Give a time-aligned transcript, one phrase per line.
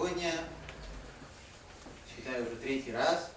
[0.00, 0.32] сегодня,
[2.08, 3.32] считаю уже третий раз,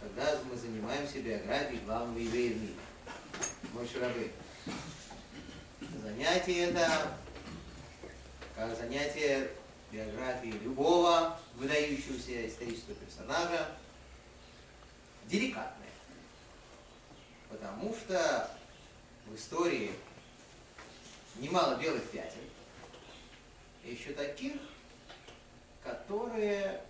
[0.00, 2.74] когда мы занимаемся биографией главного еврея в мире.
[3.74, 4.32] Мой Шурабы.
[6.02, 7.18] Занятие это,
[8.56, 9.50] как занятие
[9.90, 13.72] биографии любого выдающегося исторического персонажа,
[15.26, 15.90] деликатное.
[17.50, 18.50] Потому что
[19.26, 19.92] в истории
[21.36, 22.40] немало белых пятен,
[23.84, 24.54] и еще таких,
[25.84, 26.80] которые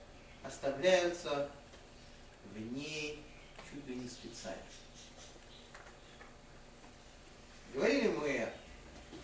[0.43, 1.49] оставляются
[2.55, 3.23] в ней
[3.71, 4.61] чуть ли не специально.
[7.73, 8.49] Говорили мы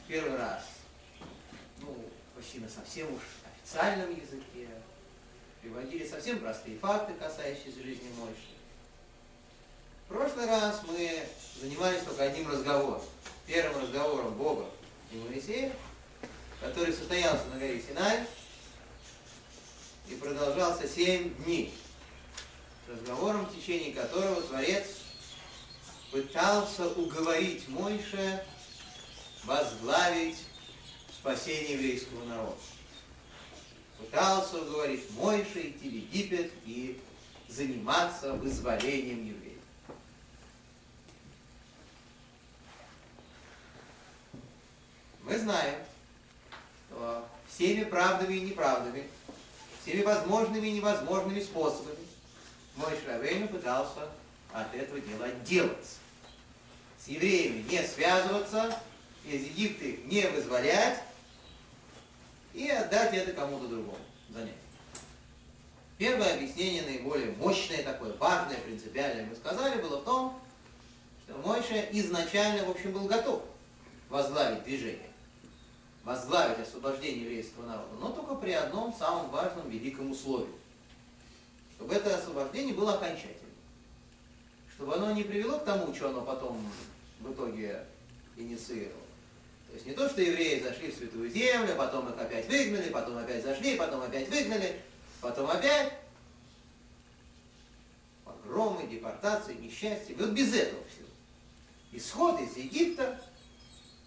[0.06, 0.62] первый раз,
[1.80, 1.94] ну,
[2.34, 3.22] почти на совсем уж
[3.62, 4.68] официальном языке,
[5.60, 8.56] приводили совсем простые факты, касающиеся жизни Мойши.
[10.06, 11.22] В прошлый раз мы
[11.60, 13.02] занимались только одним разговором.
[13.46, 14.66] Первым разговором Бога
[15.12, 15.72] и Моисея,
[16.60, 18.26] который состоялся на горе Синай
[20.10, 21.72] и продолжался семь дней.
[22.88, 24.86] Разговором, в течение которого Творец
[26.10, 28.44] пытался уговорить Мойше
[29.44, 30.38] возглавить
[31.12, 32.56] спасение еврейского народа.
[33.98, 37.00] Пытался уговорить Мойше идти в Египет и
[37.48, 39.58] заниматься вызволением евреев.
[45.24, 45.74] Мы знаем,
[46.88, 49.08] что всеми правдами и неправдами,
[49.82, 51.98] всеми возможными и невозможными способами
[52.76, 54.08] мой Шравейну пытался
[54.52, 55.96] от этого дела отделаться.
[57.04, 58.76] С евреями не связываться,
[59.24, 61.02] из Египта их не вызволять
[62.54, 63.98] и отдать это кому-то другому
[64.30, 64.54] занятие.
[65.98, 70.40] Первое объяснение, наиболее мощное такое, важное, принципиальное, мы сказали, было в том,
[71.24, 73.42] что Мойша изначально, в общем, был готов
[74.08, 75.07] возглавить движение,
[76.08, 80.54] возглавить освобождение еврейского народа, но только при одном самом важном великом условии,
[81.76, 83.52] чтобы это освобождение было окончательным,
[84.74, 86.66] чтобы оно не привело к тому, что оно потом
[87.20, 87.84] в итоге
[88.38, 89.02] инициировало.
[89.66, 93.18] То есть не то, что евреи зашли в Святую Землю, потом их опять выгнали, потом
[93.18, 94.80] опять зашли, потом опять выгнали,
[95.20, 95.92] потом опять
[98.24, 100.16] погромы, депортации, несчастья.
[100.16, 101.08] Вот без этого всего.
[101.92, 103.20] Исход из Египта,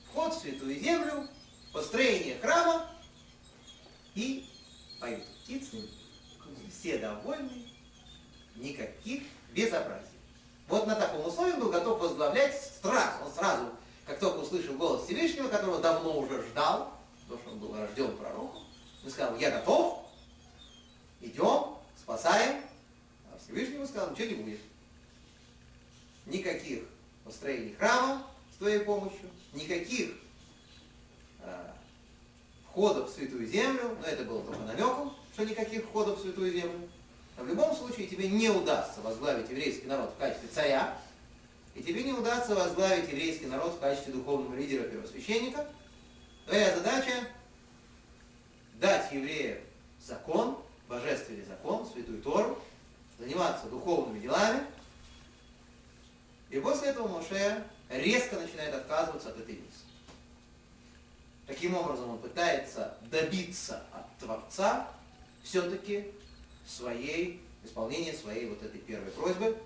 [0.09, 1.28] вход в Святую Землю,
[1.72, 2.90] построение храма
[4.16, 4.48] и
[5.00, 5.90] поют птицы,
[6.70, 7.66] все довольны,
[8.56, 9.24] никаких
[9.54, 10.08] безобразий.
[10.68, 13.70] Вот на таком условии был готов возглавлять сразу, он сразу,
[14.06, 18.64] как только услышал голос Всевышнего, которого давно уже ждал, потому что он был рожден пророком,
[19.04, 20.06] он сказал, я готов,
[21.20, 22.64] идем, спасаем,
[23.31, 24.60] а Всевышнему сказал, ничего не будет.
[26.26, 26.84] Никаких
[27.24, 30.12] построений храма с твоей помощью, никаких
[32.72, 36.90] входов в Святую Землю, но это было только намеком, что никаких входов в Святую Землю.
[37.38, 40.98] Но в любом случае тебе не удастся возглавить еврейский народ в качестве царя,
[41.76, 45.68] и тебе не удастся возглавить еврейский народ в качестве духовного лидера первосвященника.
[46.46, 47.14] Твоя задача
[48.80, 49.60] дать евреям
[50.06, 50.58] закон,
[50.90, 52.60] божественный закон, святую Тору,
[53.20, 54.62] заниматься духовными делами.
[56.50, 59.71] И после этого Моше резко начинает отказываться от этой миссии.
[61.51, 64.88] Таким образом, он пытается добиться от Творца
[65.44, 66.06] все-таки
[66.66, 69.57] своей, исполнения своей вот этой первой просьбы,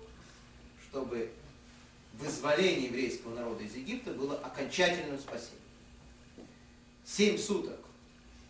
[0.82, 1.30] чтобы
[2.14, 5.62] вызволение еврейского народа из Египта было окончательным спасением.
[7.04, 7.78] Семь суток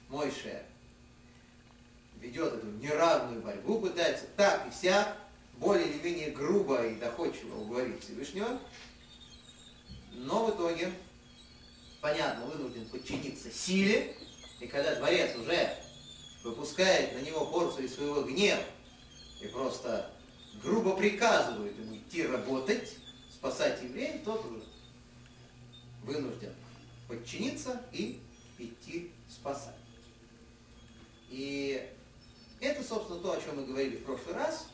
[0.08, 0.64] Мойше
[2.18, 5.14] ведет эту неравную борьбу, пытается так и сяк,
[5.58, 8.58] более или менее грубо и доходчиво уговорить Всевышнего,
[10.12, 10.90] но в итоге,
[12.06, 14.14] понятно, вынужден подчиниться силе,
[14.60, 15.76] и когда дворец уже
[16.44, 18.62] выпускает на него порцию своего гнева
[19.40, 20.12] и просто
[20.62, 22.94] грубо приказывает ему идти работать,
[23.34, 24.62] спасать евреев, тот уже
[26.04, 26.54] вынужден
[27.08, 28.20] подчиниться и
[28.56, 29.74] идти спасать.
[31.28, 31.90] И
[32.60, 34.68] это, собственно, то, о чем мы говорили в прошлый раз.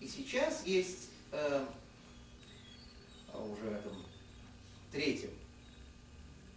[0.00, 1.66] И сейчас есть э,
[3.32, 4.04] уже в этом
[4.90, 5.30] третьем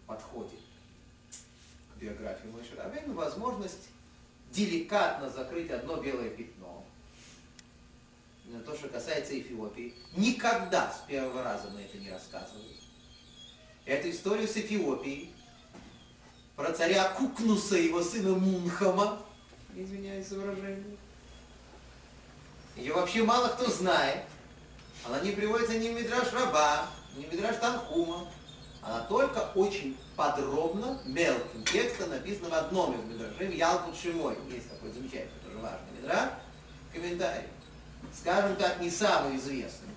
[0.07, 0.57] подходе
[1.93, 3.89] к биографии Мойши Рабейну возможность
[4.51, 6.83] деликатно закрыть одно белое пятно.
[8.45, 12.75] Но то, что касается Эфиопии, никогда с первого раза мы это не рассказывали.
[13.85, 15.33] Эту историю с Эфиопией,
[16.55, 19.21] про царя Кукнуса и его сына Мунхама,
[19.75, 20.97] извиняюсь за выражение,
[22.75, 24.23] ее вообще мало кто знает.
[25.05, 28.27] Она не приводится ни в Мидраш Раба, ни в Мидраш Танхума.
[28.85, 34.37] Она только очень подробно, мелким текстом написано в одном из мидрашим Ялкут Шимой.
[34.47, 36.29] Есть такой замечательный, тоже важный мидраш,
[36.93, 37.47] комментарий.
[38.13, 39.89] Скажем так, не самый известный.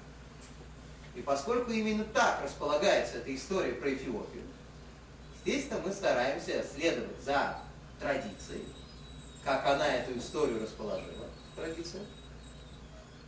[1.15, 4.45] И поскольку именно так располагается эта история про Эфиопию,
[5.43, 7.59] здесь-то мы стараемся следовать за
[8.01, 8.65] традицией,
[9.45, 12.03] как она эту историю расположила, традиция,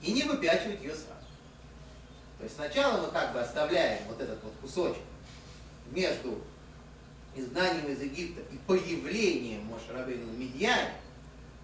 [0.01, 1.21] и не выпячивать ее сразу.
[2.39, 5.03] То есть сначала мы как бы оставляем вот этот вот кусочек
[5.91, 6.41] между
[7.35, 10.93] изгнанием из Египта и появлением Мошарабейна в Медьяне,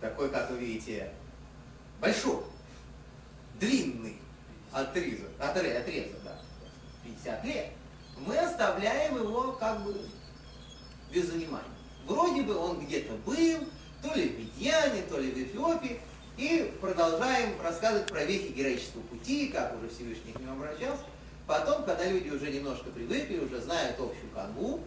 [0.00, 1.10] такой, как вы видите,
[2.00, 2.42] большой,
[3.58, 4.18] длинный
[4.72, 6.38] отрезок, отрезок, да,
[7.04, 7.70] 50 лет,
[8.18, 10.00] мы оставляем его как бы
[11.12, 11.64] без внимания.
[12.06, 13.68] Вроде бы он где-то был,
[14.02, 16.00] то ли в Медьяне, то ли в Эфиопии,
[16.36, 21.02] и продолжаем рассказывать про вехи героического пути, как уже Всевышний к нему обращался.
[21.46, 24.80] Потом, когда люди уже немножко привыкли, уже знают общую канву,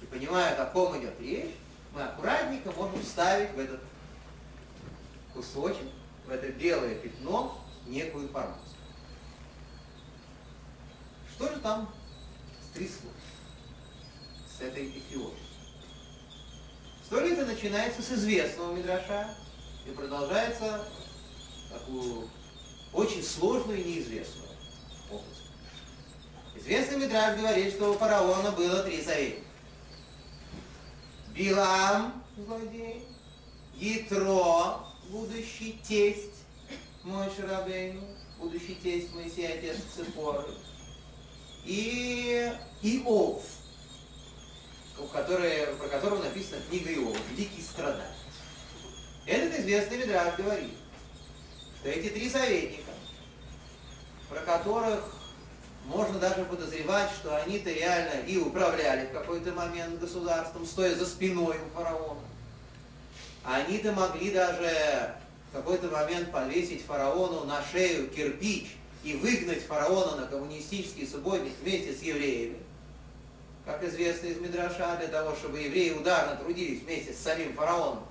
[0.00, 1.54] и понимают, о ком идет речь,
[1.92, 3.80] мы аккуратненько можем вставить в этот
[5.34, 5.86] кусочек,
[6.26, 8.76] в это белое пятно, некую информацию.
[11.34, 11.92] Что же там
[12.70, 13.12] стряслось
[14.56, 15.48] с этой Эфиопией?
[17.02, 19.34] История это начинается с известного Мидраша,
[19.86, 20.84] и продолжается
[21.72, 22.28] такую
[22.92, 24.47] очень сложную и неизвестную.
[26.60, 29.46] Известный Мидраж говорит, что у фараона было три советника.
[31.28, 33.06] Билам, злодей,
[33.74, 36.42] Ятро, будущий тесть
[37.04, 38.02] мой Шарабейну,
[38.38, 40.52] будущий тесть Моисея, отец Цепоры,
[41.64, 42.52] и
[42.82, 43.44] Иов,
[45.12, 48.14] который, про которого написана книга Иова, великий страдатель.
[49.26, 50.74] Этот известный Медраж говорит,
[51.78, 52.90] что эти три советника,
[54.28, 55.17] про которых
[55.88, 61.56] можно даже подозревать, что они-то реально и управляли в какой-то момент государством, стоя за спиной
[61.56, 62.20] у фараона.
[63.42, 65.14] Они-то могли даже
[65.50, 71.94] в какой-то момент повесить фараону на шею кирпич и выгнать фараона на коммунистический субботник вместе
[71.94, 72.58] с евреями.
[73.64, 78.04] Как известно из Мидраша, для того, чтобы евреи ударно трудились вместе с самим фараоном.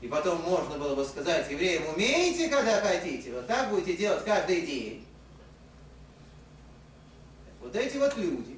[0.00, 4.60] И потом можно было бы сказать евреям, умеете, когда хотите, вот так будете делать каждый
[4.60, 5.05] день.
[7.66, 8.56] Вот эти вот люди,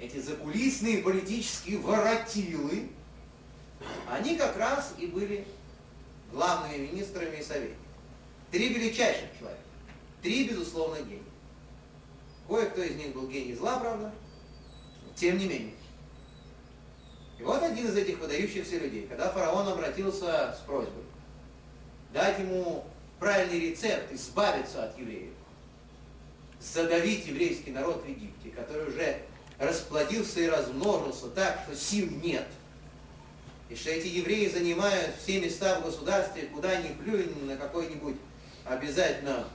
[0.00, 2.88] эти закулисные политические воротилы,
[4.08, 5.44] они как раз и были
[6.30, 7.88] главными министрами и советниками.
[8.52, 9.62] Три величайших человека.
[10.22, 11.24] Три, безусловно, гения.
[12.46, 14.14] Кое-кто из них был гений зла, правда,
[15.16, 15.74] тем не менее.
[17.40, 21.02] И вот один из этих выдающихся людей, когда фараон обратился с просьбой
[22.12, 22.84] дать ему
[23.18, 25.31] правильный рецепт избавиться от евреев,
[26.62, 29.18] задавить еврейский народ в Египте, который уже
[29.58, 32.46] расплодился и размножился так, что сил нет,
[33.68, 38.16] и что эти евреи занимают все места в государстве, куда ни плюнь, на какой-нибудь
[38.64, 39.48] обязательно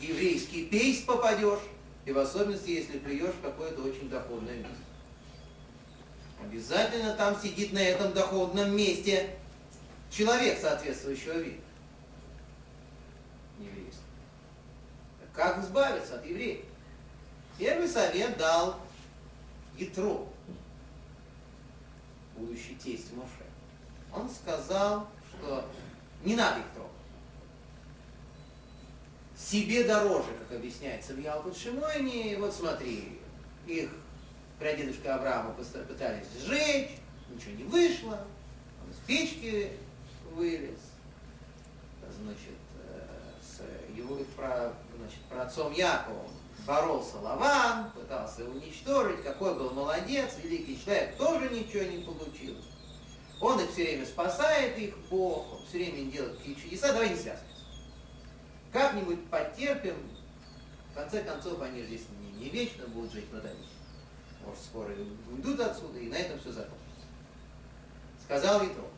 [0.00, 1.60] еврейский пейс попадешь,
[2.04, 4.74] и в особенности, если плюешь в какое-то очень доходное место.
[6.42, 9.36] Обязательно там сидит на этом доходном месте
[10.10, 11.62] человек соответствующего вида.
[13.60, 14.00] Еврейский.
[15.34, 16.64] Как избавиться от евреев?
[17.58, 18.80] Первый совет дал
[19.76, 20.26] Ятро,
[22.36, 23.46] будущий тесть Моше.
[24.12, 25.64] Он сказал, что
[26.24, 26.92] не надо их трогать.
[29.36, 33.18] Себе дороже, как объясняется в Ялкут Шимойне, вот смотри,
[33.66, 33.90] их
[34.58, 36.90] прадедушка Авраама пытались сжечь,
[37.30, 38.24] ничего не вышло,
[38.84, 39.72] он из печки
[40.32, 40.78] вылез,
[42.22, 42.54] значит,
[44.36, 46.30] про, значит, про отцом Яковом
[46.66, 52.64] боролся Лаван, пытался уничтожить, какой был молодец, великий человек, тоже ничего не получилось.
[53.40, 57.16] Он их все время спасает, их Бог, он все время делает какие чудеса, давай не
[57.16, 57.46] связываться.
[58.72, 59.96] Как-нибудь потерпим,
[60.92, 63.66] в конце концов они здесь не, не вечно будут жить на Давиде
[64.44, 64.92] может, скоро
[65.30, 67.06] уйдут отсюда, и на этом все закончится.
[68.24, 68.88] Сказал Итро.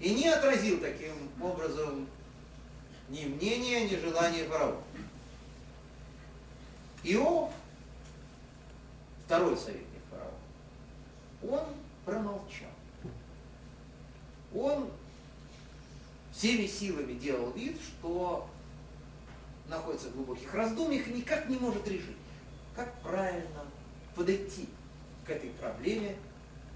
[0.00, 2.08] И не отразил таким образом
[3.12, 4.80] ни мнения, ни желания фараона.
[7.04, 7.52] Иов,
[9.26, 11.74] второй советник фараона, он
[12.06, 12.70] промолчал.
[14.54, 14.90] Он
[16.32, 18.48] всеми силами делал вид, что
[19.68, 22.16] находится в глубоких раздумьях и никак не может решить,
[22.74, 23.64] как правильно
[24.14, 24.68] подойти
[25.26, 26.16] к этой проблеме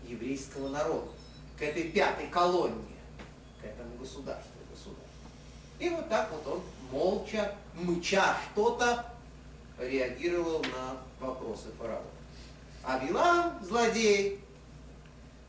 [0.06, 1.10] еврейского народа,
[1.58, 2.96] к этой пятой колонии,
[3.60, 4.55] к этому государству.
[5.78, 9.06] И вот так вот он молча, мыча что-то,
[9.78, 12.02] реагировал на вопросы фараона.
[12.82, 14.40] А Билам, злодей,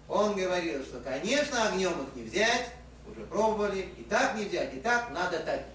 [0.10, 2.72] он говорил, что, конечно, огнем их не взять,
[3.10, 5.66] уже пробовали, и так не взять, и так надо топить.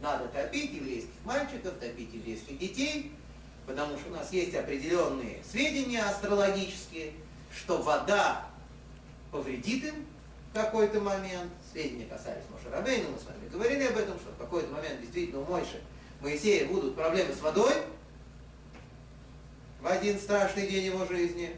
[0.00, 3.12] Надо топить еврейских мальчиков, топить еврейских детей,
[3.66, 7.12] потому что у нас есть определенные сведения астрологические,
[7.50, 8.44] что вода
[9.30, 10.06] повредит им
[10.50, 11.52] в какой-то момент.
[11.74, 15.44] Сведения касались Мошарабейна, мы с вами говорили об этом, что в какой-то момент действительно у
[15.44, 15.80] Мойши
[16.20, 17.72] Моисея будут проблемы с водой
[19.80, 21.56] в один страшный день его жизни.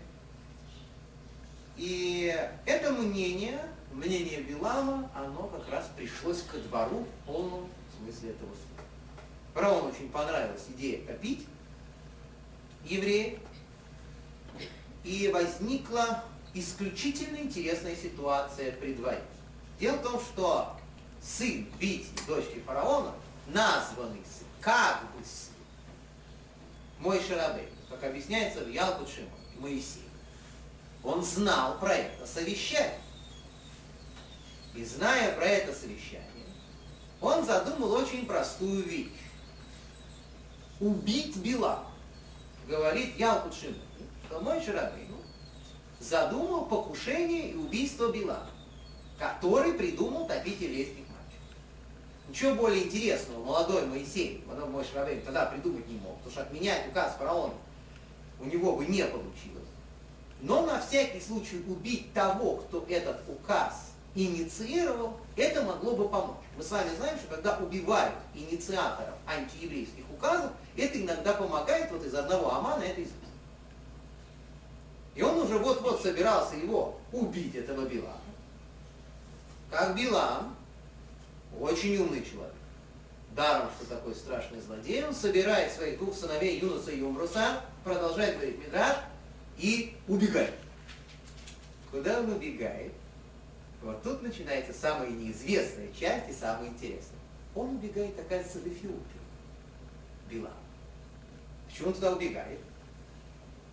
[1.77, 3.61] И это мнение,
[3.93, 7.69] мнение Билама, оно как раз пришлось ко двору в полном
[7.99, 8.89] смысле этого слова.
[9.53, 11.47] Фараону очень понравилась идея топить
[12.87, 13.39] евреев,
[15.05, 19.21] и возникла исключительно интересная ситуация при дворе.
[19.79, 20.77] Дело в том, что
[21.21, 23.13] сын Бити, дочки фараона,
[23.49, 25.53] названный сын, как бы сын,
[26.99, 30.03] мой Шарабей, как объясняется в Ялкут Шимон, Моисей,
[31.05, 33.01] он знал про это совещание.
[34.75, 36.27] И зная про это совещание,
[37.21, 39.09] он задумал очень простую вещь.
[40.81, 41.87] Убить Била.
[42.67, 43.81] Говорит Ялкут Шимон,
[44.27, 45.07] что мой Шарабей
[46.01, 48.47] задумал покушение и убийство Била,
[49.19, 51.57] который придумал топить еврейских мальчиков.
[52.29, 56.89] Ничего более интересного молодой Моисей, потом мой Шарабей, тогда придумать не мог, потому что отменять
[56.89, 57.55] указ фараона
[58.41, 59.65] у него бы не получилось.
[60.41, 66.37] Но на всякий случай убить того, кто этот указ инициировал, это могло бы помочь.
[66.57, 72.15] Мы с вами знаем, что когда убивают инициаторов антиеврейских указов, это иногда помогает, вот из
[72.15, 73.27] одного Амана это известно.
[75.15, 78.21] И он уже вот-вот собирался его убить, этого Билама.
[79.71, 80.57] Как Билам,
[81.59, 82.55] очень умный человек,
[83.35, 88.59] даром, что такой страшный злодей, он собирает своих двух сыновей Юнуса и Умруса, продолжает говорить
[88.59, 88.97] Мидраш,
[89.59, 90.55] и убегает.
[91.91, 92.93] Куда он убегает?
[93.83, 97.19] Вот тут начинается самая неизвестная часть и самая интересная.
[97.55, 99.01] Он убегает, оказывается, в Эфиопию.
[100.29, 100.53] Билам.
[101.69, 102.59] Почему он туда убегает?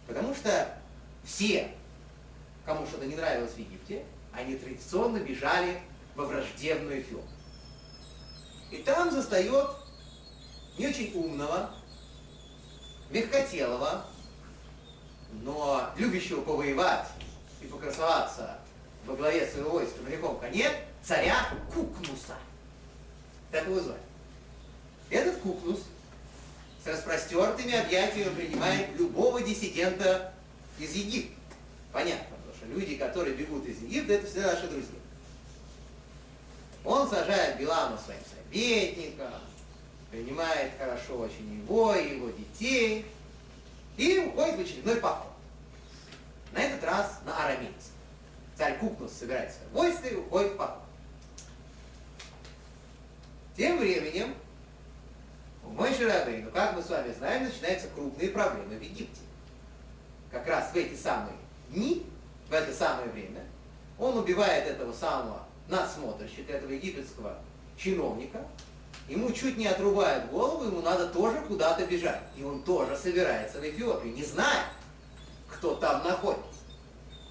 [0.08, 0.78] Потому что
[1.24, 1.72] все,
[2.66, 4.04] кому что-то не нравилось в Египте,
[4.34, 5.82] они традиционно бежали
[6.16, 7.24] во враждебную Эфиопию.
[8.72, 9.70] И там застает
[10.78, 11.72] не очень умного,
[13.12, 14.06] мягкотелого,
[15.32, 17.08] но любящего повоевать
[17.62, 18.58] и покрасоваться
[19.06, 20.70] во главе своего войска на лихом коне,
[21.04, 22.36] царя Кукнуса.
[23.52, 24.00] Так его звали.
[25.10, 25.82] Этот Кукнус
[26.84, 30.34] с распростертыми объятиями принимает любого диссидента
[30.80, 31.36] из Египта.
[31.92, 32.33] Понятно,
[32.64, 35.00] что люди, которые бегут из Египта, это всегда наши друзья.
[36.86, 39.34] Он сажает Билама своим советником,
[40.12, 43.06] принимает хорошо очень его и его детей,
[43.98, 45.32] и уходит в очередной поход.
[46.52, 47.92] На этот раз на арамейцев.
[48.56, 50.84] Царь Кукнус собирает свое войско и уходит в поход.
[53.56, 54.36] Тем временем
[55.64, 56.12] у Мойши
[56.44, 59.22] ну как мы с вами знаем, начинаются крупные проблемы в Египте.
[60.32, 61.36] Как раз в эти самые
[61.70, 62.06] дни,
[62.54, 63.42] в это самое время,
[63.98, 67.40] он убивает этого самого надсмотрщика, этого египетского
[67.76, 68.46] чиновника,
[69.10, 72.22] ему чуть не отрубают голову, ему надо тоже куда-то бежать.
[72.38, 74.66] И он тоже собирается в Эфиопию, не зная,
[75.50, 76.44] кто там находится.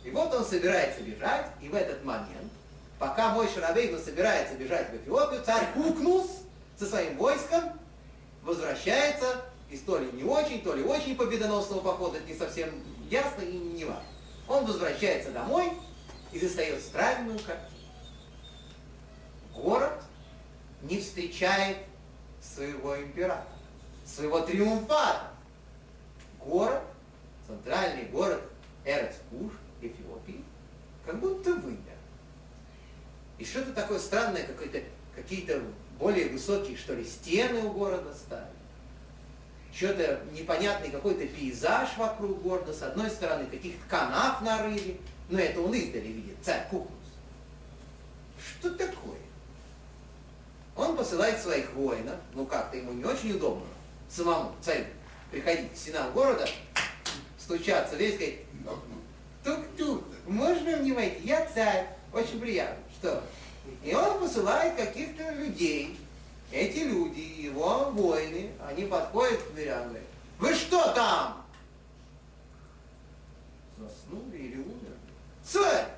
[0.03, 2.51] И вот он собирается бежать, и в этот момент,
[2.99, 6.27] пока мой Шарабейну собирается бежать в Эфиопию, царь Кукнус
[6.77, 7.63] со своим войском
[8.43, 12.71] возвращается из то ли не очень, то ли очень победоносного похода, это не совсем
[13.09, 14.03] ясно и не важно.
[14.53, 15.73] Он возвращается домой
[16.31, 17.71] и застает странную картину.
[19.55, 20.03] Город
[20.83, 21.79] не встречает
[22.39, 23.49] своего императора,
[24.05, 25.31] своего триумфатора.
[26.39, 26.83] Город,
[27.47, 28.43] центральный город
[28.85, 30.45] Эрцкуш, Эфиопии,
[31.07, 31.79] как будто вымер.
[33.39, 34.47] И что-то такое странное,
[35.17, 35.63] какие-то
[35.99, 38.52] более высокие, что ли, стены у города стали.
[39.75, 42.73] Что-то непонятный какой-то пейзаж вокруг города.
[42.73, 45.01] С одной стороны, каких-то канав нарыли.
[45.29, 46.99] Но это он издали видит, царь Кукнус.
[48.61, 49.19] Что такое?
[50.77, 53.67] Он посылает своих воинов, ну как-то ему не очень удобно,
[54.09, 54.85] самому царю,
[55.31, 56.49] приходить к стенам города,
[57.39, 58.41] стучаться весь, говорить,
[59.45, 61.27] тук-тук, можно мне войти?
[61.27, 62.83] Я царь, очень приятно.
[62.99, 63.23] Что?
[63.85, 65.99] И он посылает каких-то людей.
[66.53, 70.07] Эти люди, его воины, они подходят к дверям говорят,
[70.39, 71.47] вы что там?
[73.79, 74.99] Заснули или умерли?
[75.43, 75.89] Царь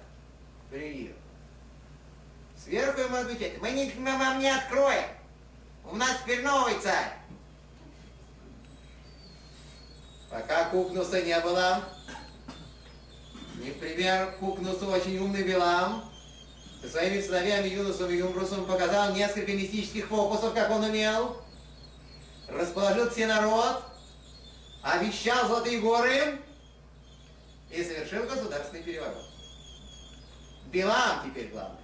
[0.71, 1.17] приехал.
[2.57, 5.09] Сверху ему отвечать, мы, не, мы вам не откроем.
[5.91, 7.19] У нас теперь новый царь.
[10.31, 11.83] Пока Кукнуса не было,
[13.81, 16.14] пример Кукнусу очень умный Билам со
[16.89, 21.43] своими сыновьями Юнусом и Юмбрусом показал несколько мистических фокусов, как он умел.
[22.49, 23.83] Расположил все народ,
[24.83, 26.39] обещал золотые горы
[27.71, 29.25] и совершил государственный переворот.
[30.67, 31.81] Билам теперь главный.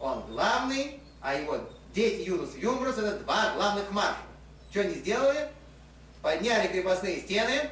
[0.00, 1.58] Он главный, а его
[1.92, 4.16] дети Юнус и Юмбрус это два главных маршала.
[4.70, 5.48] Что они сделали?
[6.22, 7.70] Подняли крепостные стены,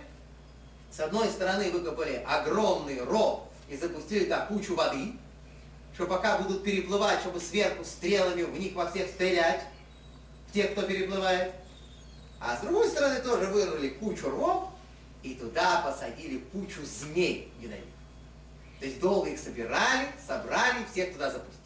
[0.91, 5.13] с одной стороны выкопали огромный ров и запустили там кучу воды,
[5.97, 9.63] что пока будут переплывать, чтобы сверху стрелами в них во всех стрелять,
[10.53, 11.55] те, кто переплывает.
[12.39, 14.69] А с другой стороны тоже вырвали кучу рвов
[15.23, 17.89] и туда посадили кучу змей ядовитых.
[18.79, 21.57] То есть долго их собирали, собрали, всех туда запустили.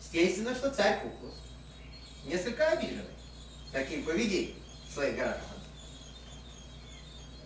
[0.00, 1.34] Естественно, что царь Куклус
[2.26, 3.06] несколько обиженный
[3.72, 4.58] таким поведением
[4.92, 5.48] своих граждан,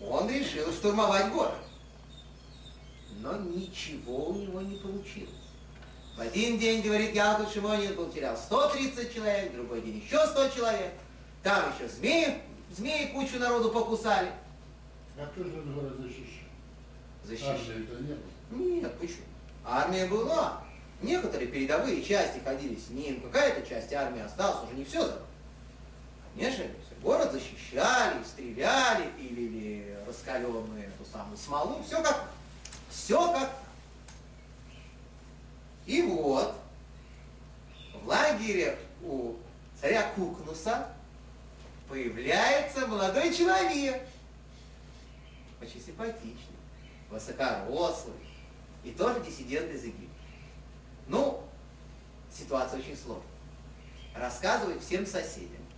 [0.02, 1.67] он решил штурмовать город.
[3.20, 5.30] Но ничего у него не получилось.
[6.16, 10.48] В один день, говорит Ялкут Шимонин, он потерял 130 человек, в другой день еще 100
[10.50, 10.92] человек.
[11.42, 14.30] Там еще змеи, змеи кучу народу покусали.
[15.16, 16.24] А кто же этот город защищал?
[17.24, 17.58] Защищали.
[17.58, 18.82] Армии-то не было.
[18.82, 19.24] Нет, почему?
[19.64, 20.62] Армия была.
[21.02, 25.22] Некоторые передовые части ходили с ним, какая-то часть армии осталась, уже не все забрали.
[26.36, 26.64] Конечно,
[27.02, 32.28] город защищали, стреляли, пилили раскаленную эту самую смолу, все как,
[32.90, 33.50] все как.
[35.86, 36.54] И вот,
[37.94, 39.34] в лагере у
[39.80, 40.88] царя Кукнуса
[41.88, 44.02] появляется молодой человек,
[45.60, 46.56] очень симпатичный,
[47.10, 48.14] высокорослый,
[48.84, 50.14] и тоже диссидент из Египта.
[51.06, 51.42] Ну,
[52.30, 53.24] ситуация очень сложная.
[54.14, 55.68] Рассказывает всем соседям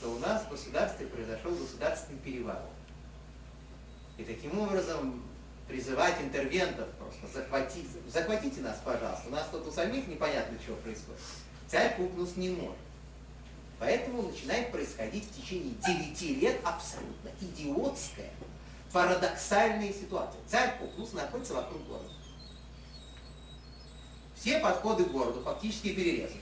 [0.00, 2.70] что у нас в государстве произошел государственный переворот.
[4.16, 5.22] И таким образом
[5.70, 11.20] призывать интервентов просто захватить, захватите нас, пожалуйста, у нас тут у самих непонятно, чего происходит.
[11.68, 12.76] Царь Кукнус не может.
[13.78, 18.30] Поэтому начинает происходить в течение 9 лет абсолютно идиотская,
[18.92, 20.40] парадоксальная ситуация.
[20.46, 22.10] Царь Кукнус находится вокруг города.
[24.34, 26.40] Все подходы к городу фактически перерезаны.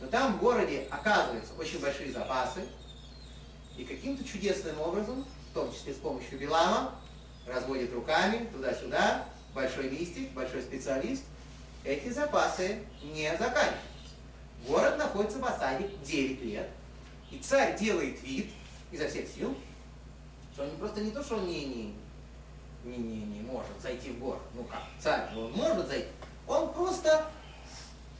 [0.00, 2.66] Но там в городе оказываются очень большие запасы,
[3.76, 6.99] и каким-то чудесным образом, в том числе с помощью Билама,
[7.52, 11.24] разводит руками туда-сюда, большой мистик, большой специалист,
[11.84, 13.80] эти запасы не заканчиваются.
[14.66, 16.68] Город находится в осаде 9 лет,
[17.30, 18.50] и царь делает вид
[18.92, 19.56] изо всех сил,
[20.52, 21.94] что он просто не то, что он не, не,
[22.84, 24.42] не, не, не может зайти в город.
[24.54, 26.08] Ну как, царь он может зайти.
[26.46, 27.26] Он просто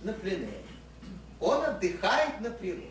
[0.03, 0.63] на пленэре.
[1.41, 2.87] Он отдыхает на природе.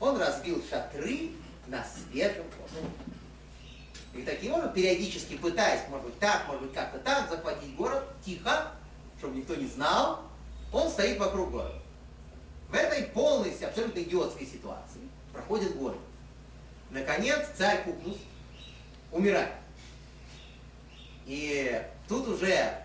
[0.00, 1.30] Он разбил шатры,
[1.66, 2.88] на свежем воздухе.
[4.14, 8.72] И таким образом, периодически пытаясь, может быть, так, может быть, как-то так, захватить город, тихо,
[9.18, 10.22] чтобы никто не знал,
[10.72, 11.80] он стоит вокруг города.
[12.68, 15.00] В этой полностью, абсолютно идиотской ситуации
[15.32, 15.98] проходит год.
[16.90, 18.16] Наконец, царь Кукнус
[19.10, 19.52] умирает.
[21.26, 22.84] И тут уже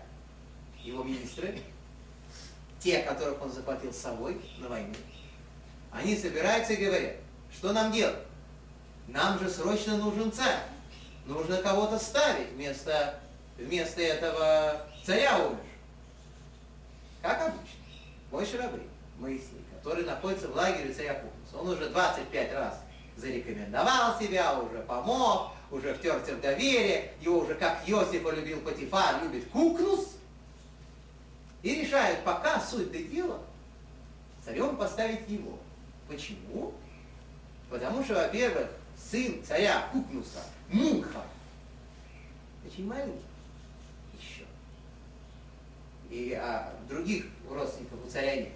[0.82, 1.60] его министры,
[2.80, 4.94] те, которых он захватил с собой на войну,
[5.92, 7.16] они собираются и говорят,
[7.52, 8.18] что нам делать?
[9.06, 10.60] Нам же срочно нужен царь.
[11.30, 13.20] Нужно кого-то ставить вместо,
[13.56, 15.60] вместо этого царя умер.
[17.22, 17.78] Как обычно.
[18.32, 18.82] Мой шарабри,
[19.16, 21.56] Моисей, который находится в лагере царя Кукуса.
[21.56, 22.80] Он уже 25 раз
[23.16, 29.48] зарекомендовал себя, уже помог, уже втерся в доверие, его уже как Иосиф полюбил Патифар, любит
[29.50, 30.16] Кукнус.
[31.62, 33.38] И решают, пока суть до дела,
[34.44, 35.60] царем поставить его.
[36.08, 36.72] Почему?
[37.70, 38.66] Потому что, во-первых,
[39.10, 41.22] сын царя Кукнуса, Мунха,
[42.66, 43.24] очень маленький
[44.18, 44.44] еще.
[46.10, 48.52] И а других родственников у царя нет.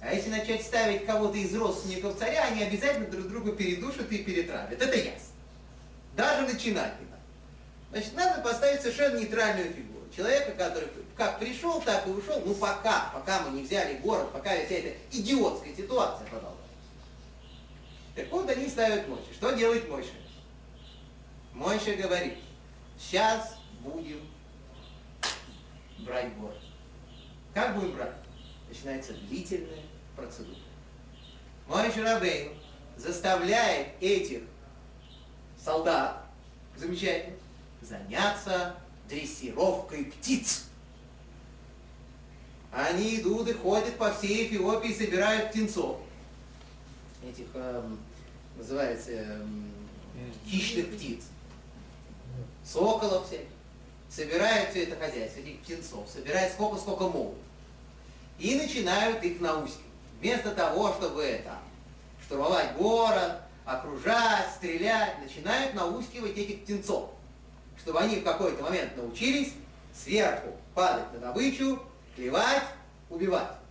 [0.00, 4.80] А если начать ставить кого-то из родственников царя, они обязательно друг друга передушат и перетравят.
[4.80, 5.28] Это ясно.
[6.16, 7.22] Даже начинать не надо.
[7.92, 10.02] Значит, надо поставить совершенно нейтральную фигуру.
[10.14, 12.42] Человека, который как пришел, так и ушел.
[12.44, 16.61] Ну пока, пока мы не взяли город, пока вся эта идиотская ситуация продолжается.
[18.14, 19.32] Так вот они ставят Мойше.
[19.32, 20.12] Что делает Мойше?
[21.54, 22.34] Мойше говорит,
[22.98, 24.20] сейчас будем
[26.00, 26.60] брать город.
[27.54, 28.12] Как будем брать?
[28.68, 29.82] Начинается длительная
[30.14, 30.58] процедура.
[31.66, 32.52] Мойше Рабейн
[32.96, 34.42] заставляет этих
[35.58, 36.26] солдат,
[36.76, 37.36] замечательно,
[37.80, 38.76] заняться
[39.08, 40.66] дрессировкой птиц.
[42.70, 46.00] Они идут и ходят по всей Эфиопии, собирают птенцов
[47.28, 47.82] этих, э,
[48.56, 49.44] называется, э,
[50.46, 51.24] хищных птиц,
[52.64, 53.46] соколов всяких,
[54.08, 57.38] собирают все это хозяйство, этих птенцов, собирают сколько, сколько могут.
[58.38, 59.86] И начинают их наускивать.
[60.20, 61.58] Вместо того, чтобы там,
[62.24, 67.10] штурмовать город, окружать, стрелять, начинают наускивать этих птенцов,
[67.78, 69.52] чтобы они в какой-то момент научились
[69.94, 71.82] сверху падать на добычу,
[72.14, 72.62] клевать,
[73.10, 73.61] убивать.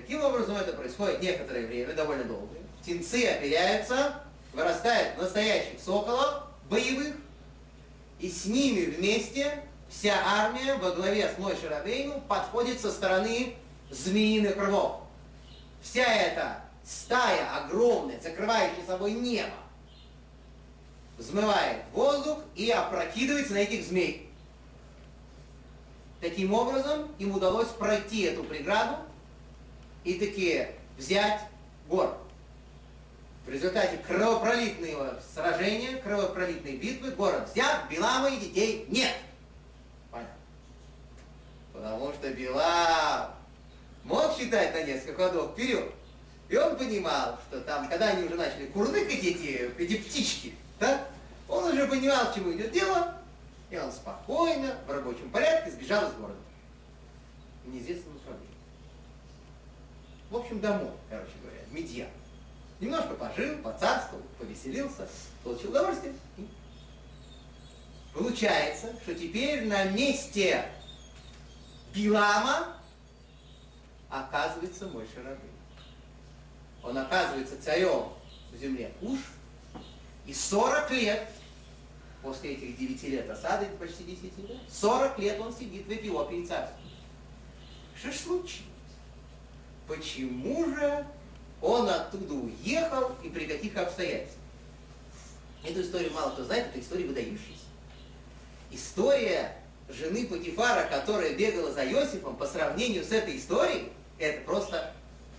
[0.00, 2.60] Таким образом это происходит некоторое время, довольно долгое.
[2.80, 7.16] Птенцы оперяются, вырастают настоящих соколов, боевых,
[8.20, 13.56] и с ними вместе вся армия во главе с Мой Шарабейну подходит со стороны
[13.90, 15.00] змеиных рвов.
[15.82, 19.50] Вся эта стая огромная, закрывающая собой небо,
[21.16, 24.30] взмывает воздух и опрокидывается на этих змей.
[26.20, 29.07] Таким образом, им удалось пройти эту преграду
[30.08, 30.66] и таки
[30.96, 31.42] взять
[31.86, 32.16] город.
[33.44, 39.14] В результате кровопролитного сражения, кровопролитной битвы город взят, Билама и детей нет.
[40.10, 40.34] Понятно.
[41.74, 43.34] Потому что Билам
[44.04, 45.92] мог считать на несколько ходов вперед.
[46.48, 51.06] И он понимал, что там, когда они уже начали курлыкать эти, эти птички, да,
[51.48, 53.14] он уже понимал, к чему идет дело,
[53.68, 56.38] и он спокойно, в рабочем порядке сбежал из города.
[57.64, 58.57] В неизвестном направлении.
[60.30, 62.08] В общем, домой, короче говоря, в Медьян.
[62.80, 65.08] Немножко пожил, поцарствовал, повеселился,
[65.42, 66.14] получил удовольствие.
[66.36, 66.46] И
[68.14, 70.64] получается, что теперь на месте
[71.92, 72.76] Пилама
[74.10, 75.50] оказывается мой Шарабей.
[76.82, 78.12] Он оказывается царем
[78.52, 79.18] в земле Уж,
[80.26, 81.28] и 40 лет
[82.22, 86.92] после этих 9 лет осады, почти 10 лет, 40 лет он сидит в Эфиопии царствует.
[87.96, 88.67] Что ж случилось?
[89.88, 91.06] Почему же
[91.62, 94.38] он оттуда уехал и при каких обстоятельствах?
[95.64, 97.64] Эту историю мало кто знает, это история выдающаяся.
[98.70, 99.56] История
[99.88, 104.92] жены Патифара, которая бегала за Иосифом, по сравнению с этой историей, это просто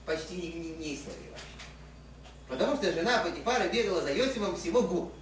[0.05, 1.45] почти не, не, не история вообще.
[2.47, 5.13] Потому что жена Патифара бегала за Иосифом всего год.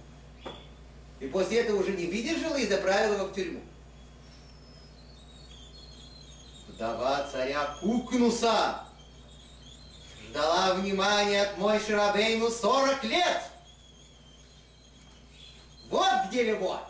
[1.20, 3.60] И после этого уже не выдержала и заправила его в тюрьму.
[6.68, 8.87] Вдова царя Кукнуса
[10.28, 13.42] ждала внимания от мой Шарабейну 40 лет.
[15.90, 16.80] Вот где любовь.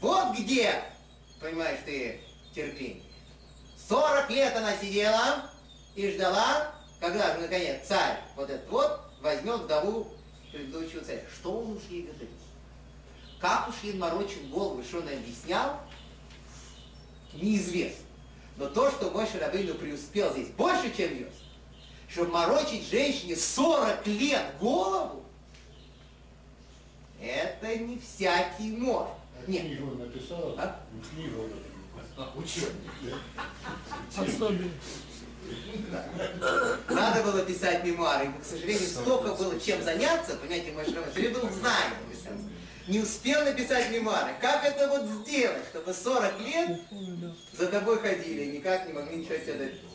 [0.00, 0.82] Вот где,
[1.40, 2.20] понимаешь ты,
[2.54, 3.02] терпение.
[3.88, 5.50] 40 лет она сидела
[5.94, 10.12] и ждала, когда же, наконец, царь вот этот вот возьмет вдову
[10.52, 11.22] предыдущего царя.
[11.34, 12.30] Что он уж ей говорит?
[13.40, 15.80] Как уж ей морочил голову, что он объяснял,
[17.32, 18.04] неизвестно.
[18.60, 21.32] Но то, что Мой Рабейну преуспел здесь больше, чем Йос,
[22.10, 25.24] чтобы морочить женщине 40 лет голову,
[27.18, 29.14] это не всякий может.
[29.34, 29.62] А Нет.
[29.62, 30.54] Книгу написал?
[30.58, 30.78] А?
[31.10, 31.48] Книгу
[32.36, 32.90] Учебник.
[34.14, 34.70] Пособие.
[36.90, 38.26] Надо было писать мемуары.
[38.26, 41.94] Ему, к сожалению, столько было чем заняться, понимаете, мой Шрам, все время был знаем.
[42.88, 44.34] Не успел написать мемуары.
[44.40, 46.80] Как это вот сделать, чтобы 40 лет
[47.52, 49.86] за тобой ходили и никак не могли ничего себе добиться?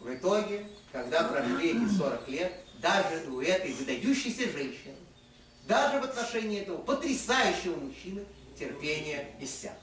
[0.00, 4.94] В итоге, когда прошли эти 40 лет, даже у этой выдающейся женщины,
[5.66, 8.24] даже в отношении этого потрясающего мужчины,
[8.58, 9.78] терпение иссякло.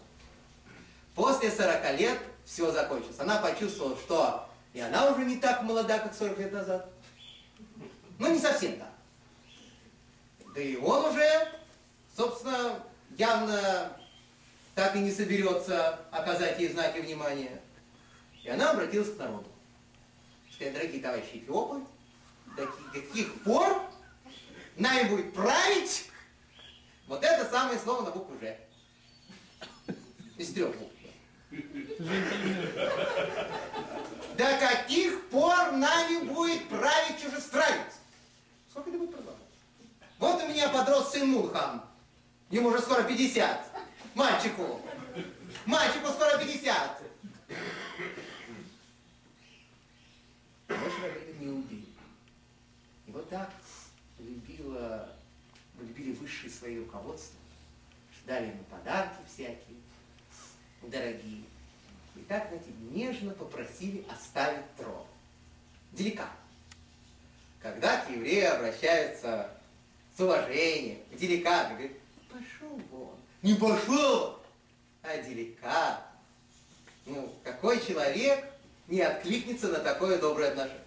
[1.14, 3.18] После 40 лет все закончилось.
[3.20, 6.90] Она почувствовала, что и она уже не так молода, как 40 лет назад.
[8.20, 8.92] Ну, не совсем так.
[10.56, 11.52] Да и он уже,
[12.16, 12.82] собственно,
[13.18, 13.92] явно
[14.74, 17.62] так и не соберется оказать ей знаки внимания.
[18.42, 19.50] И она обратилась к народу.
[20.54, 21.82] Сказать, дорогие товарищи эфиопы,
[22.56, 23.82] до каких пор
[24.78, 26.10] нами будет править
[27.08, 28.56] вот это самое слово на букву «Ж».
[30.38, 30.94] Из трех букв.
[34.38, 38.00] До каких пор нами будет править чужестранец?
[38.70, 39.45] Сколько это будет продолжаться?
[40.20, 41.82] Вот у меня подрос сын Мулхан.
[42.50, 43.70] Ему уже скоро 50.
[44.14, 44.82] Мальчику.
[45.66, 47.02] Мальчику скоро 50.
[50.68, 51.86] Больше это не убили.
[53.08, 53.52] И вот так
[54.20, 55.10] любила,
[55.80, 57.40] любили высшие свои руководства.
[58.26, 59.78] Дали ему подарки всякие,
[60.82, 61.44] дорогие.
[62.16, 65.06] И так, знаете, нежно попросили оставить трон.
[65.92, 66.34] Деликатно.
[67.62, 69.55] Когда к еврею обращаются
[70.16, 71.98] с уважением, деликатно, говорит,
[72.32, 73.16] пошел вон.
[73.42, 74.40] Не пошел,
[75.04, 76.06] а деликатно.
[77.06, 78.44] Ну, какой человек
[78.88, 80.82] не откликнется на такое доброе отношение?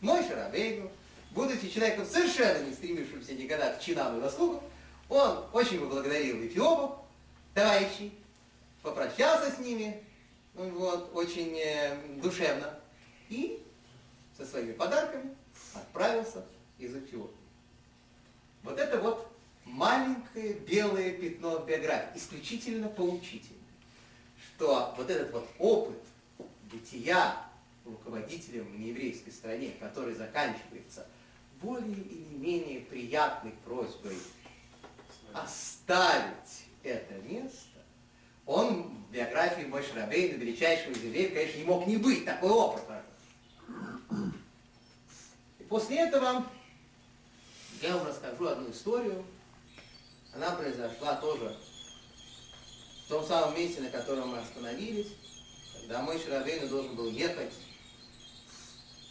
[0.00, 0.90] Мой Шарабейну
[1.34, 4.62] будучи человеком совершенно не стремившимся никогда к чинам и заслугам,
[5.08, 6.98] он очень поблагодарил эфиопов,
[7.52, 8.12] товарищей,
[8.82, 10.02] попрощался с ними,
[10.54, 12.78] вот, очень э, душевно,
[13.28, 13.62] и
[14.36, 15.34] со своими подарками
[15.74, 16.44] отправился
[16.78, 17.43] из Эфиопии.
[18.64, 19.30] Вот это вот
[19.66, 23.60] маленькое белое пятно в биографии, исключительно поучительное,
[24.56, 26.02] что вот этот вот опыт
[26.72, 27.36] бытия
[27.84, 31.06] руководителем в нееврейской стране, который заканчивается
[31.60, 34.16] более или менее приятной просьбой
[35.34, 37.80] оставить это место,
[38.46, 42.82] он в биографии Мой Шрабейна, величайшего из евреев, конечно, не мог не быть такой опыт.
[45.58, 46.46] И после этого
[47.84, 49.26] я вам расскажу одну историю.
[50.32, 51.54] Она произошла тоже
[53.04, 55.08] в том самом месте, на котором мы остановились,
[55.74, 57.52] когда мой Шрабейна должен был ехать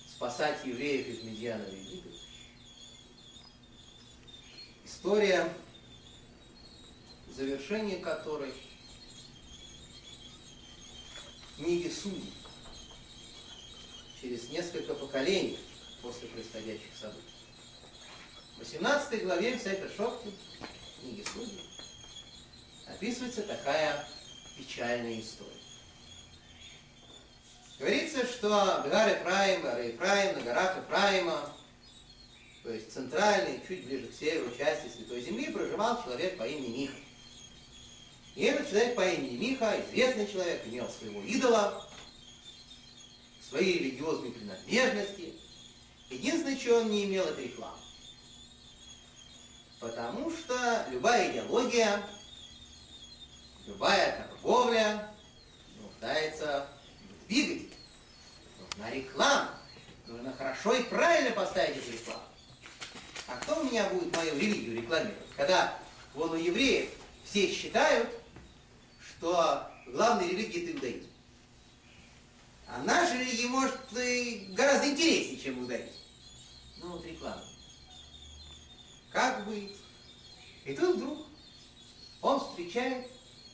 [0.09, 2.13] спасать евреев из Медьяна в Египет.
[4.85, 5.53] История,
[7.29, 8.53] завершение которой
[11.57, 12.33] книги Судей
[14.19, 15.59] через несколько поколений
[16.01, 17.32] после происходящих событий.
[18.55, 20.31] В 18 главе Сефер Шохти,
[21.01, 21.59] книги Судей,
[22.87, 24.07] описывается такая
[24.57, 25.49] печальная история.
[27.79, 31.53] Говорится, что гора Ефраим, гора Ефраим, на горах Ефраима,
[32.61, 36.95] то есть центральной, чуть ближе к северу части Святой Земли, проживал человек по имени Миха.
[38.35, 41.85] И этот человек по имени Миха, известный человек, имел своего идола,
[43.49, 45.33] свои религиозные принадлежности.
[46.09, 47.79] Единственное, чего он не имел, это реклама.
[49.83, 52.01] Потому что любая идеология,
[53.67, 55.13] любая торговля
[55.77, 56.65] нуждается
[57.19, 57.75] в двигателе,
[58.61, 59.49] нужна реклама.
[60.07, 62.23] Нужно хорошо и правильно поставить эту рекламу.
[63.27, 65.17] А кто у меня будет мою религию рекламировать?
[65.35, 65.77] Когда
[66.13, 66.89] вон у евреев
[67.25, 68.07] все считают,
[69.01, 71.09] что главной религией это иудаизм.
[72.69, 75.91] А наша религия может и гораздо интереснее, чем иудаизм.
[76.77, 77.43] Ну вот реклама.
[79.13, 79.77] Как быть?
[80.65, 81.19] И тут вдруг
[82.21, 83.07] он встречает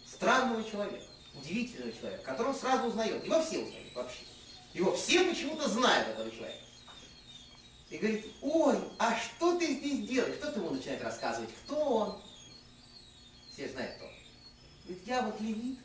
[0.07, 1.03] странного человека,
[1.35, 3.25] удивительного человека, которого сразу узнает.
[3.25, 4.21] Его все узнают вообще.
[4.73, 6.63] Его все почему-то знают этого человека.
[7.89, 10.37] И говорит, ой, а что ты здесь делаешь?
[10.37, 12.21] Кто-то ему начинает рассказывать, кто он.
[13.51, 14.05] Все знают, кто.
[14.85, 15.79] Говорит, я вот левит,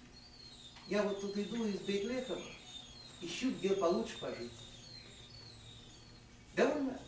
[0.86, 2.40] я вот тут иду из Бейтлехема,
[3.22, 4.52] ищу, где получше пожить.
[6.54, 7.00] Довольно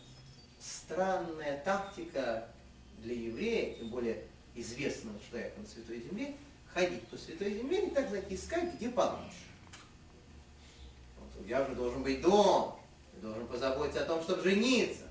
[0.59, 2.49] странная тактика
[2.97, 4.23] для еврея, тем более
[4.55, 6.35] известного человека на Святой Земле,
[6.73, 9.45] ходить по Святой Земле и так сказать, искать, где получше.
[11.19, 12.79] Вот у тебя должен быть дом,
[13.13, 15.03] ты должен позаботиться о том, чтобы жениться.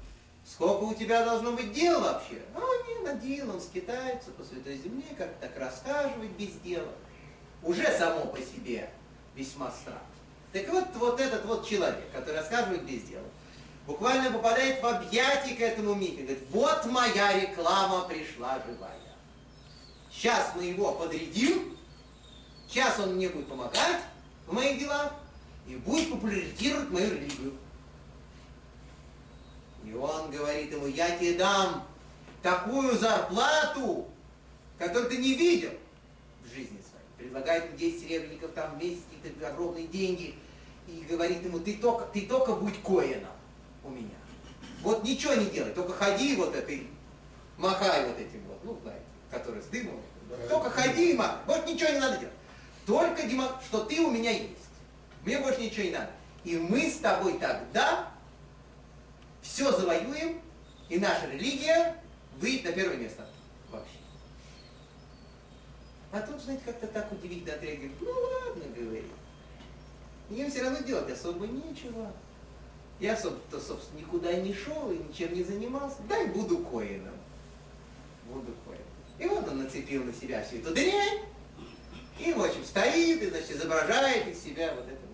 [0.44, 2.40] Сколько у тебя должно быть дел вообще?
[2.55, 6.92] А не, над делом скитаются по Святой Земле, как так расхаживать без дела.
[7.62, 8.88] Уже само по себе
[9.35, 10.01] весьма странно.
[10.53, 13.25] Так вот, вот этот вот человек, который рассказывает без дела,
[13.87, 16.22] буквально попадает в объятия к этому Мике.
[16.22, 18.96] Говорит, вот моя реклама пришла живая.
[20.11, 21.77] Сейчас мы его подрядим,
[22.68, 24.01] сейчас он мне будет помогать
[24.46, 25.12] в моих делах
[25.66, 27.57] и будет популяризировать мою религию.
[29.85, 31.87] И он говорит ему, я тебе дам
[32.42, 34.09] такую зарплату,
[34.79, 35.72] которую ты не видел
[36.44, 37.07] в жизни своей.
[37.18, 40.35] Предлагает ему 10 серебряников там в месяц, какие-то огромные деньги.
[40.88, 43.36] И говорит ему, ты только, ты только будь коином
[43.87, 44.16] у меня.
[44.83, 46.88] Вот ничего не делай, только ходи вот этой,
[47.57, 50.01] махай вот этим вот, ну, знаете, который с дымом.
[50.49, 51.38] Только ходи и махай.
[51.46, 52.35] Вот ничего не надо делать.
[52.85, 54.53] Только, Дима, что ты у меня есть.
[55.25, 56.11] Мне больше ничего не надо.
[56.44, 58.12] И мы с тобой тогда
[59.42, 60.40] все завоюем,
[60.88, 61.96] и наша религия
[62.38, 63.27] выйдет на первое место.
[63.70, 63.96] Вообще.
[66.12, 68.01] А тут, знаете, как-то так удивительно отреагирует.
[68.01, 69.05] Ну ладно, говорит.
[70.31, 72.12] Им все равно делать особо нечего.
[72.99, 75.97] Я особо-то, собственно, никуда не шел и ничем не занимался.
[76.09, 77.15] Дай буду коином.
[78.25, 78.87] Буду коином.
[79.19, 81.21] И вот он нацепил на себя всю эту дрянь.
[82.19, 85.07] И, в общем, стоит и, значит, изображает из себя вот этого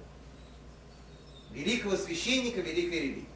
[1.51, 3.27] великого священника великой религии.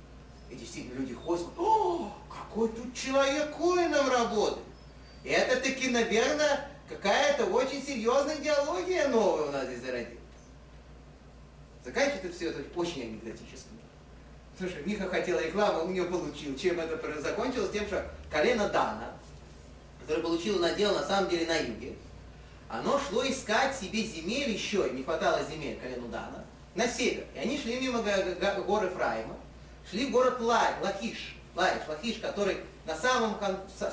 [0.50, 4.64] И действительно люди ходят, о, какой тут человек коином работает.
[5.24, 10.18] И это таки, наверное, какая-то очень серьезная идеология новая у нас здесь зародилась.
[11.84, 13.70] Заканчивается все это очень анекдотически.
[14.58, 16.56] Слушай, Миха хотел рекламу, он ее получил.
[16.56, 17.70] Чем это закончилось?
[17.72, 19.12] Тем, что колено Дана,
[20.00, 21.94] которое получило надел на самом деле на юге,
[22.68, 27.24] оно шло искать себе земель еще, не хватало земель колену Дана, на север.
[27.34, 28.02] И они шли мимо
[28.66, 29.36] гор Ефраима,
[29.90, 31.36] шли в город Ла, Лахиш.
[31.54, 33.36] Лаиш, Лахиш, который на самом,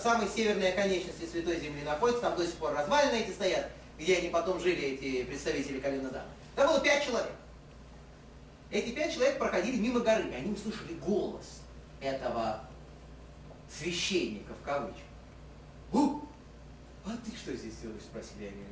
[0.01, 4.29] самой северной оконечности Святой Земли находится, там до сих пор развалины эти стоят, где они
[4.29, 6.25] потом жили, эти представители колена Дана.
[6.55, 7.31] Там было пять человек.
[8.73, 11.61] Эти пять человек проходили мимо горы, они услышали голос
[12.01, 12.67] этого
[13.69, 15.03] священника в кавычках.
[15.91, 16.21] У,
[17.05, 18.01] а ты что здесь делаешь?
[18.01, 18.63] Спросили они.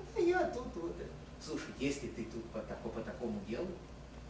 [0.00, 0.96] Это я тут вот.
[1.44, 3.68] Слушай, если ты тут по, тако, по такому делу,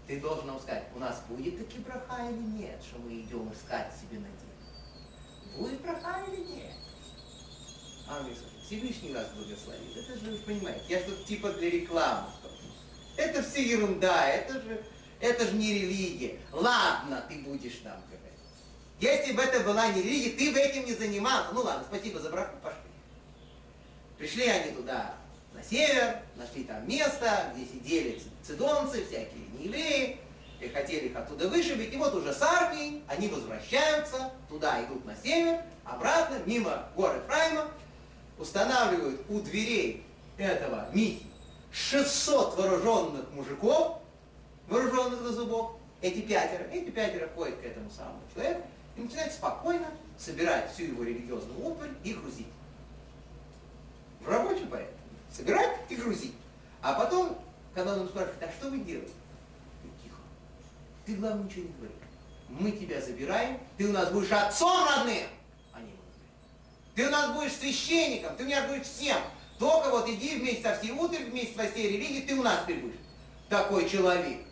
[0.08, 3.92] ты должен нам сказать, у нас будет таки браха или нет, что мы идем искать
[3.94, 5.58] себе на дело.
[5.58, 6.74] Будет браха или нет?
[8.08, 8.34] А он мне
[8.66, 9.96] Всевышний вас благословит.
[9.96, 12.26] Это же вы понимаете, я что-то типа для рекламы.
[13.16, 14.84] Это все ерунда, это же,
[15.20, 16.38] это же не религия.
[16.52, 18.22] Ладно, ты будешь нам говорить.
[19.00, 21.52] Если бы это была не религия, ты бы этим не занимался.
[21.52, 22.78] Ну ладно, спасибо за браху, пошли.
[24.16, 25.14] Пришли они туда,
[25.52, 30.18] на север, нашли там место, где сидели цидонцы, всякие неевреи,
[30.60, 31.92] и хотели их оттуда вышибить.
[31.92, 37.68] И вот уже с армией они возвращаются, туда идут на север, обратно, мимо горы Фрайма,
[38.38, 40.04] устанавливают у дверей
[40.38, 41.31] этого Михи
[41.72, 43.98] 600 вооруженных мужиков,
[44.68, 48.62] вооруженных до зубов, эти пятеро, эти пятеро ходят к этому самому человеку
[48.96, 49.86] и начинают спокойно
[50.18, 52.46] собирать всю его религиозную утварь и грузить.
[54.20, 54.94] В рабочем порядке.
[55.30, 56.34] Собирать и грузить.
[56.82, 57.38] А потом,
[57.74, 59.12] когда он ему спрашивает, а что вы делаете?
[60.02, 60.16] Тихо.
[61.06, 61.94] Ты, главное, ничего не говори.
[62.50, 65.26] Мы тебя забираем, ты у нас будешь отцом родным.
[65.72, 66.94] Они ему говорят.
[66.94, 69.16] Ты у нас будешь священником, ты у меня будешь всем.
[69.62, 72.80] Только вот иди вместе со всей утварью, вместе со всей религией, ты у нас теперь
[72.80, 72.96] будешь.
[73.48, 74.44] Такой человек.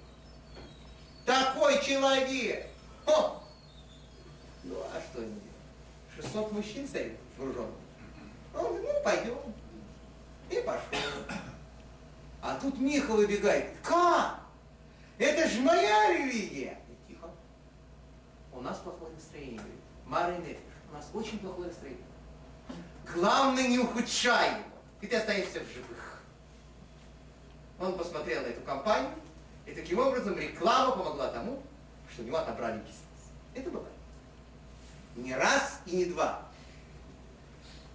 [1.26, 2.68] Такой человек.
[3.06, 3.42] О!
[4.62, 6.14] Ну, а что они делают?
[6.14, 7.74] 600 мужчин стоит вооруженных.
[8.54, 9.38] Он говорит, ну, пойдем.
[10.48, 11.10] И пошел.
[12.40, 13.74] А тут Миха выбегает.
[13.82, 14.38] Как?
[15.18, 16.78] Это же моя религия.
[16.88, 17.28] И тихо.
[18.52, 19.60] У нас плохое настроение.
[20.06, 20.36] Мары
[20.88, 22.06] у нас очень плохое настроение.
[23.12, 24.69] Главное, не ухудшай
[25.00, 26.20] и ты останешься в живых.
[27.78, 29.10] Он посмотрел на эту компанию,
[29.66, 31.62] и таким образом реклама помогла тому,
[32.12, 32.96] что у него отобрали бизнес.
[33.54, 33.86] Это было.
[35.16, 36.42] Не раз и не два.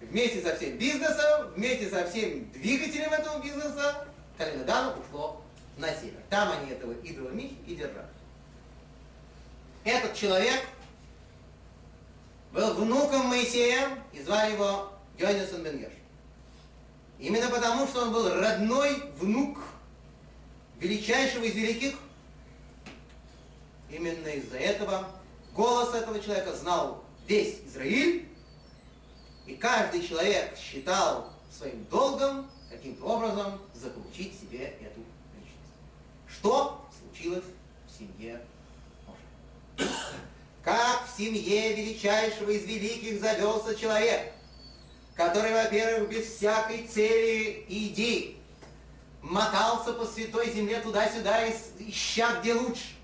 [0.00, 5.42] Вместе со всем бизнесом, вместе со всем двигателем этого бизнеса, Калинадану ушло
[5.78, 6.20] на север.
[6.28, 8.08] Там они этого идола Михи и держали.
[9.84, 10.62] Этот человек
[12.52, 15.92] был внуком Моисея, и звали его Йонасан Бенгеш.
[17.18, 19.58] Именно потому, что он был родной внук
[20.78, 21.94] величайшего из великих,
[23.90, 25.08] именно из-за этого
[25.54, 28.28] голос этого человека знал весь Израиль,
[29.46, 35.00] и каждый человек считал своим долгом каким-то образом заполучить себе эту
[35.34, 35.72] личность.
[36.28, 37.44] Что случилось
[37.86, 38.44] в семье
[39.06, 39.88] Моше?
[40.62, 44.32] Как в семье величайшего из великих завелся человек,
[45.16, 48.36] который, во-первых, без всякой цели и идеи
[49.22, 51.48] мотался по святой земле туда-сюда,
[51.78, 52.94] ища где лучше.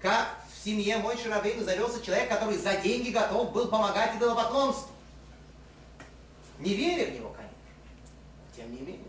[0.00, 4.90] Как в семье мой Шарабейну завелся человек, который за деньги готов был помогать идолопоклонству.
[6.58, 7.56] Не веря в него, конечно,
[8.54, 9.04] тем не менее.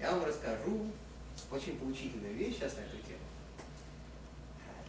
[0.00, 0.90] Я вам расскажу
[1.50, 3.18] очень поучительную вещь сейчас на эту тему.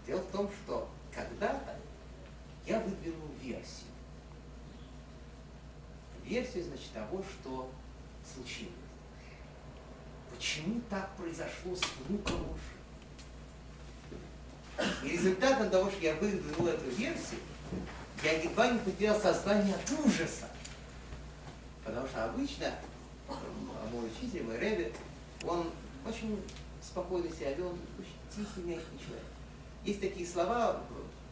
[0.06, 1.79] Дело в том, что когда-то
[2.70, 3.88] я выдвинул версию.
[6.24, 7.72] Версию, значит, того, что
[8.32, 8.74] случилось.
[10.30, 12.78] Почему так произошло с внуком Муши?
[15.04, 17.42] И результатом того, что я выдвинул эту версию,
[18.24, 20.48] я едва не потерял сознание от ужаса.
[21.84, 22.72] Потому что обычно
[23.92, 24.94] мой учитель, мой Рэбби,
[25.44, 25.72] он
[26.06, 26.40] очень
[26.84, 29.26] спокойно себя вел, очень тихий, мягкий человек.
[29.84, 30.84] Есть такие слова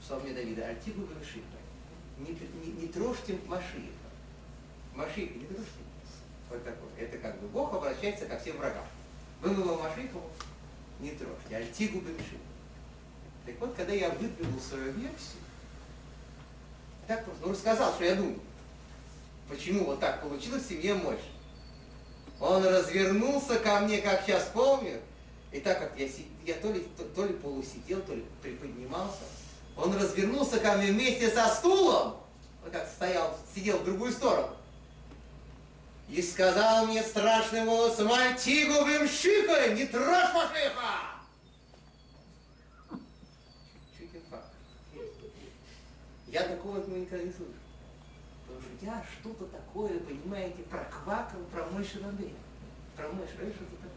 [0.08, 1.58] псалме Давида, Альтигу Грашиха,
[2.18, 2.32] не,
[2.64, 4.08] не, не трожьте Машиха.
[4.96, 5.84] Машиха, не трожьте.
[6.50, 6.90] Вот такое.
[6.98, 8.86] Это как бы Бог обращается ко всем врагам.
[9.42, 10.22] Вы его Машиху
[11.02, 12.48] не трожьте, Альтигу Грашиха.
[13.46, 15.42] Так вот, когда я выдвинул свою версию,
[17.06, 18.40] так просто, ну, рассказал, что я думаю,
[19.50, 21.22] почему вот так получилось в семье Мойши.
[22.40, 25.02] Он развернулся ко мне, как сейчас помню,
[25.52, 26.08] и так как я,
[26.46, 29.24] я то, ли, то, то ли полусидел, то ли приподнимался,
[29.78, 32.18] он развернулся ко мне вместе со стулом,
[32.64, 34.50] вот как стоял, сидел в другую сторону,
[36.10, 41.18] и сказал мне страшным голосом, Альтигу Бемшика, не трожь Машиха!
[46.28, 47.54] Я такого от никогда не слышал.
[48.46, 52.36] Потому что я что-то такое, понимаете, проквакал про мой Шарабей.
[52.96, 53.97] Про мой Шарабей что-то такое.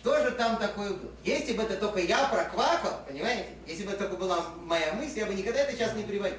[0.00, 1.10] Что же там такое было?
[1.22, 3.50] Если бы это только я проквакал, понимаете?
[3.66, 6.38] Если бы это только была моя мысль, я бы никогда это сейчас не приводил.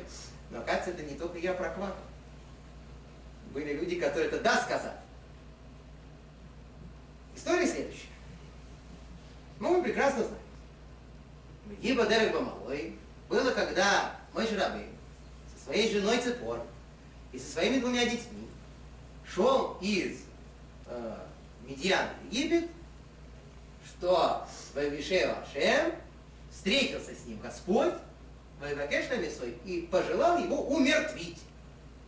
[0.49, 1.95] Но оказывается, это не только я проквакал.
[3.53, 4.97] Были люди, которые это да сказали.
[7.35, 8.07] История следующая.
[9.59, 11.79] Ну, мы прекрасно знаем.
[11.81, 12.97] Гиба Дерек Бамалой
[13.29, 14.89] было, когда мой Шарабей
[15.55, 16.61] со своей женой Цепор
[17.31, 18.49] и со своими двумя детьми
[19.25, 20.23] шел из
[20.87, 21.15] э,
[21.65, 22.69] Медьяна в Египет,
[23.97, 25.93] что Вавишева Ашем
[26.51, 27.93] встретился с ним Господь,
[28.59, 31.39] Вайвакеш свой, и пожелал его умертвить.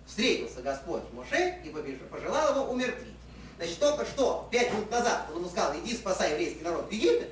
[0.05, 3.15] Встретился Господь Моше и пожелал его умертвить.
[3.57, 7.29] Значит, только что, пять минут назад, он ему сказал, иди спасай еврейский народ в Египет,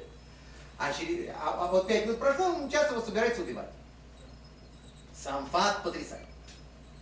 [0.78, 3.70] а, через, а, а вот пять минут прошло, он сейчас его собирается убивать.
[5.16, 6.26] Сам факт потрясает.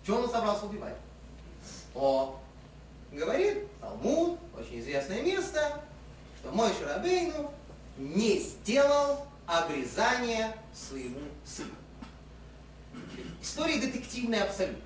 [0.06, 0.96] Чего он собрался убивать?
[1.94, 2.40] О,
[3.12, 5.82] говорит Талмуд, очень известное место,
[6.42, 7.52] что мой Шарабейну
[7.98, 11.76] не сделал обрезание своему сыну.
[13.42, 14.82] История детективная абсолютно.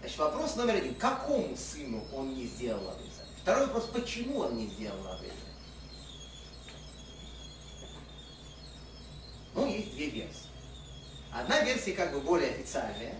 [0.00, 0.94] Значит, вопрос номер один.
[0.94, 3.34] Какому сыну он не сделал обрезание?
[3.42, 5.34] Второй вопрос, почему он не сделал обрезание?
[9.54, 10.46] Ну, есть две версии.
[11.32, 13.14] Одна версия как бы более официальная,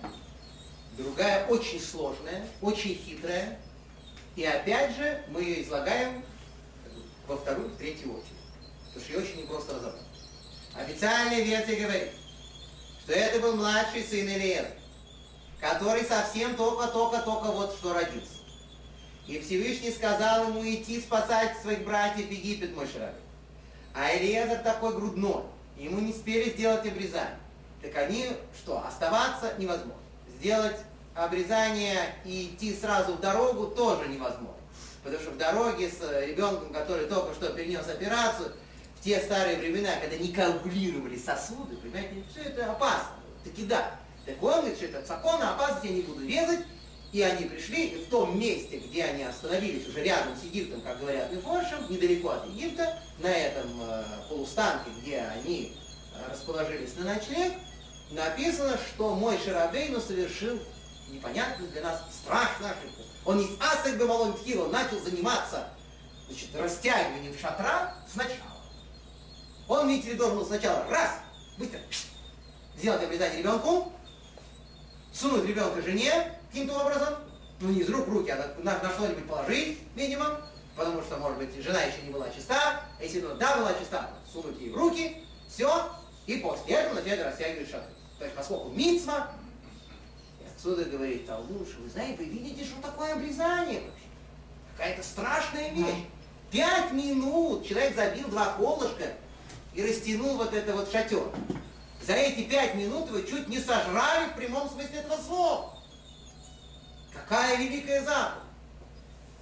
[0.97, 3.59] другая очень сложная, очень хитрая.
[4.37, 6.23] И опять же мы ее излагаем
[7.27, 8.33] во вторую, в третью очередь.
[8.87, 10.03] Потому что ее очень непросто разобрать.
[10.75, 12.09] Официальная версия говорит,
[13.03, 14.69] что это был младший сын Илиеза,
[15.61, 18.37] который совсем только-только-только вот что родился.
[19.27, 23.15] И Всевышний сказал ему идти спасать своих братьев в Египет, мой шрабин.
[23.95, 25.43] А Илиезер такой грудной,
[25.77, 27.39] ему не успели сделать обрезание.
[27.83, 29.95] Так они, что, оставаться невозможно.
[30.39, 30.77] Сделать
[31.15, 34.56] обрезание и идти сразу в дорогу тоже невозможно.
[35.07, 38.53] Потому что в дороге с ребенком, который только что перенес операцию,
[38.99, 43.13] в те старые времена, когда не коагулировали сосуды, понимаете, все это опасно.
[43.45, 43.93] Таки да.
[44.27, 46.61] Так он говорит, что это закон, опасности я не буду резать.
[47.13, 50.99] И они пришли, и в том месте, где они остановились, уже рядом с Египтом, как
[50.99, 55.73] говорят Мифоршем, недалеко от Египта, на этом э, полустанке, где они
[56.15, 57.53] э, расположились на ночлег,
[58.11, 60.59] написано, что мой Шарабейну совершил
[61.09, 63.03] непонятную для нас страшную ошибку.
[63.25, 65.69] Он из Асек Бемалон он начал заниматься
[66.29, 68.57] значит, растягиванием шатра сначала.
[69.69, 71.19] Он, видите ли, должен был сначала раз,
[71.59, 71.81] быстро,
[72.77, 73.93] сделать обрезание ребенку,
[75.13, 77.15] сунуть ребенка жене каким-то образом,
[77.61, 80.41] ну не из рук в руки, а на, на что-нибудь положить, видимо,
[80.77, 84.11] потому что, может быть, жена еще не была чиста, а если она да, была чиста,
[84.31, 85.17] сунуть ей в руки,
[85.49, 85.91] все,
[86.27, 87.91] и после этого начать растягивать шатры.
[88.19, 89.33] То есть, поскольку мицма,
[90.57, 94.07] отсюда говорит Талмуд, что вы знаете, вы видите, что такое обрезание вообще.
[94.77, 96.05] Какая-то страшная вещь.
[96.51, 99.13] Пять минут человек забил два колышка
[99.75, 101.31] и растянул вот это вот шатер.
[102.03, 105.75] За эти пять минут вы чуть не сожрали в прямом смысле этого слова.
[107.13, 108.43] Какая великая заповедь.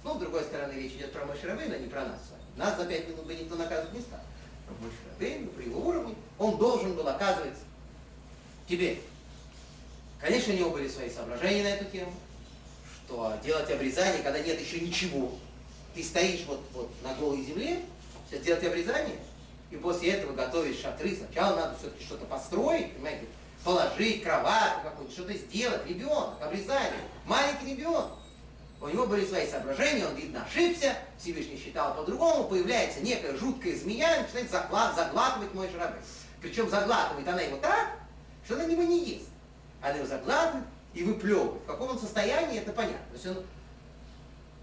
[0.03, 2.43] Ну, с другой стороны, речь идет про Мой а не про нас с вами.
[2.57, 4.19] Нас за пять минут бы никто наказывать не стал.
[4.65, 7.57] Про Мой при его уровне, он должен был оказывать
[8.67, 8.99] тебе.
[10.25, 12.11] Конечно, у него были свои соображения на эту тему,
[13.05, 15.31] что делать обрезание, когда нет еще ничего.
[15.93, 17.81] Ты стоишь вот, вот на голой земле,
[18.27, 19.17] сейчас делать обрезание,
[19.69, 21.15] и после этого готовить шатры.
[21.15, 23.27] Сначала надо все-таки что-то построить, понимаете,
[23.63, 25.85] положить кровать какую-то, что-то сделать.
[25.85, 28.07] Ребенок, обрезание, маленький ребенок.
[28.81, 34.23] У него были свои соображения, он, видно, ошибся, Всевышний считал по-другому, появляется некая жуткая змея
[34.23, 35.97] начинает заглат, заглатывать мой шарабы.
[36.41, 37.89] Причем заглатывает она его так,
[38.43, 39.29] что она его не ест.
[39.85, 40.65] Она его заглатывает
[40.95, 41.61] и выплевывает.
[41.61, 43.05] В каком он состоянии, это понятно.
[43.11, 43.45] То есть он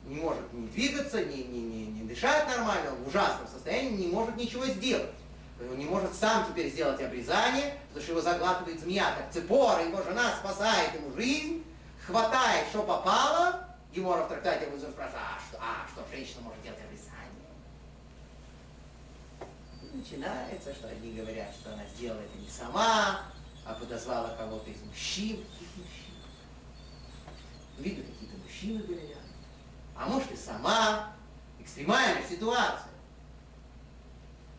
[0.04, 4.08] не может ни двигаться, ни, ни, ни, ни дышать нормально, он в ужасном состоянии, не
[4.08, 5.10] может ничего сделать.
[5.60, 10.02] Он не может сам теперь сделать обрезание, потому что его заглатывает змея, как цепора, его
[10.02, 11.64] жена спасает ему жизнь,
[12.04, 17.46] хватает, что попало, Гемора трактате Музор спрашивает, а что, а что женщина может делать обрезание?
[19.82, 23.20] И начинается, что одни говорят, что она сделала это не сама,
[23.64, 25.44] а подозвала кого-то из мужчин.
[25.44, 26.14] Каких мужчин?
[27.78, 29.22] Видно, какие-то мужчины были рядом.
[29.96, 31.12] А может и сама.
[31.60, 32.92] Экстремальная ситуация.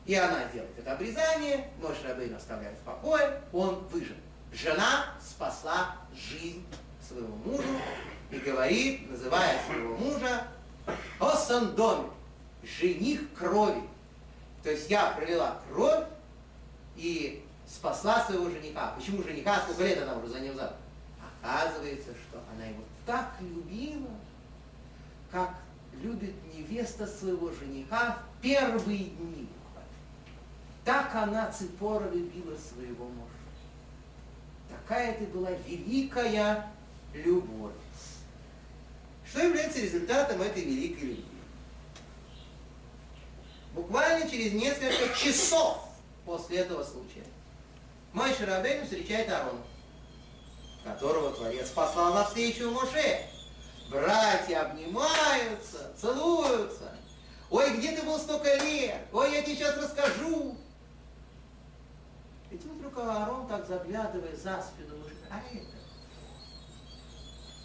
[0.06, 4.16] И она делает это обрезание, Мош Рабейн оставляет в покое, он выжил.
[4.52, 6.66] Жена спасла жизнь
[7.06, 7.68] своего мужа
[8.30, 10.48] и говорит, называя своего мужа,
[11.20, 12.10] Осандоми,
[12.64, 13.82] жених крови.
[14.62, 16.06] То есть я пролила кровь
[16.96, 18.94] и спасла своего жениха.
[18.96, 19.62] Почему жениха?
[19.62, 20.76] Сколько лет она уже за ним замуж?
[21.42, 24.12] Оказывается, что она его так любила,
[25.32, 25.56] как
[26.02, 29.48] любит невеста своего жениха в первые дни
[30.86, 33.30] Так она, Ципора, любила своего мужа.
[34.70, 36.72] Такая это была великая
[37.14, 37.74] любовь.
[39.26, 41.26] Что является результатом этой великой любви?
[43.74, 45.90] Буквально через несколько часов
[46.26, 47.24] после этого случая
[48.14, 49.62] мой Шарабейн встречает Аарона,
[50.84, 53.26] которого Творец послал навстречу Моше.
[53.90, 56.96] Братья обнимаются, целуются.
[57.50, 59.02] Ой, где ты был столько лет?
[59.12, 60.56] Ой, я тебе сейчас расскажу.
[62.52, 65.74] И тут вдруг Аарон так заглядывая за спину Моше, а это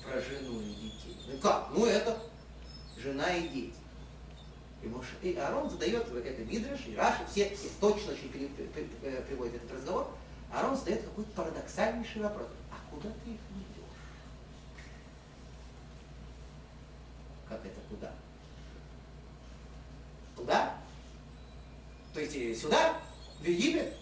[0.03, 1.17] про жену и детей.
[1.27, 1.69] Ну как?
[1.73, 2.19] Ну это
[2.97, 3.75] жена и дети.
[4.83, 8.31] И, Моше, и Аарон задает это Мидриш, и Раши, все, все точно очень
[9.03, 10.09] э, приводят этот разговор.
[10.53, 12.49] Аарон задает какой-то парадоксальнейший вопрос.
[12.71, 13.79] А куда ты их ведешь?
[17.49, 18.13] Как это куда?
[20.37, 20.75] Куда?
[22.15, 23.01] То есть э, сюда?
[23.41, 23.95] В Египет?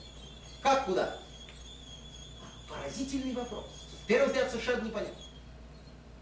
[0.63, 1.19] Как куда?
[2.69, 3.67] Поразительный вопрос.
[4.03, 5.23] С первого взгляда совершенно непонятно.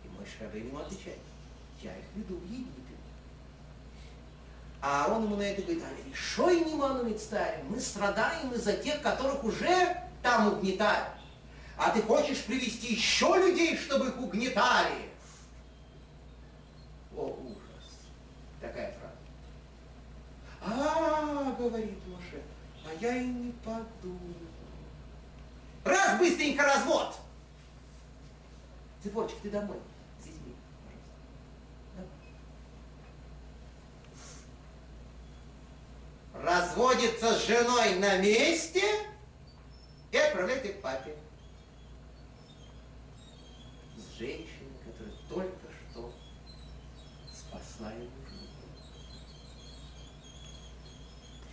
[0.04, 1.18] И мой Шрабейн ему отвечает.
[1.82, 2.84] Я их веду в Египет.
[4.86, 9.42] А Аарон ему на это говорит, а решой не ману мы страдаем из-за тех, которых
[9.42, 11.10] уже там угнетают.
[11.76, 15.10] А ты хочешь привести еще людей, чтобы их угнетали?
[17.14, 17.92] О, ужас.
[18.60, 19.14] Такая фраза.
[20.62, 22.42] А, говорит Моше,
[22.86, 24.18] а я и не подумал.
[25.84, 27.16] Раз быстренько развод!
[29.02, 29.76] Цепорчик, ты домой
[30.18, 30.28] с
[36.32, 36.72] пожалуйста.
[36.72, 38.82] разводится с женой на месте
[40.14, 41.12] и отправляет их папе.
[43.96, 46.12] С женщиной, которая только что
[47.32, 48.48] спасла его жизнь.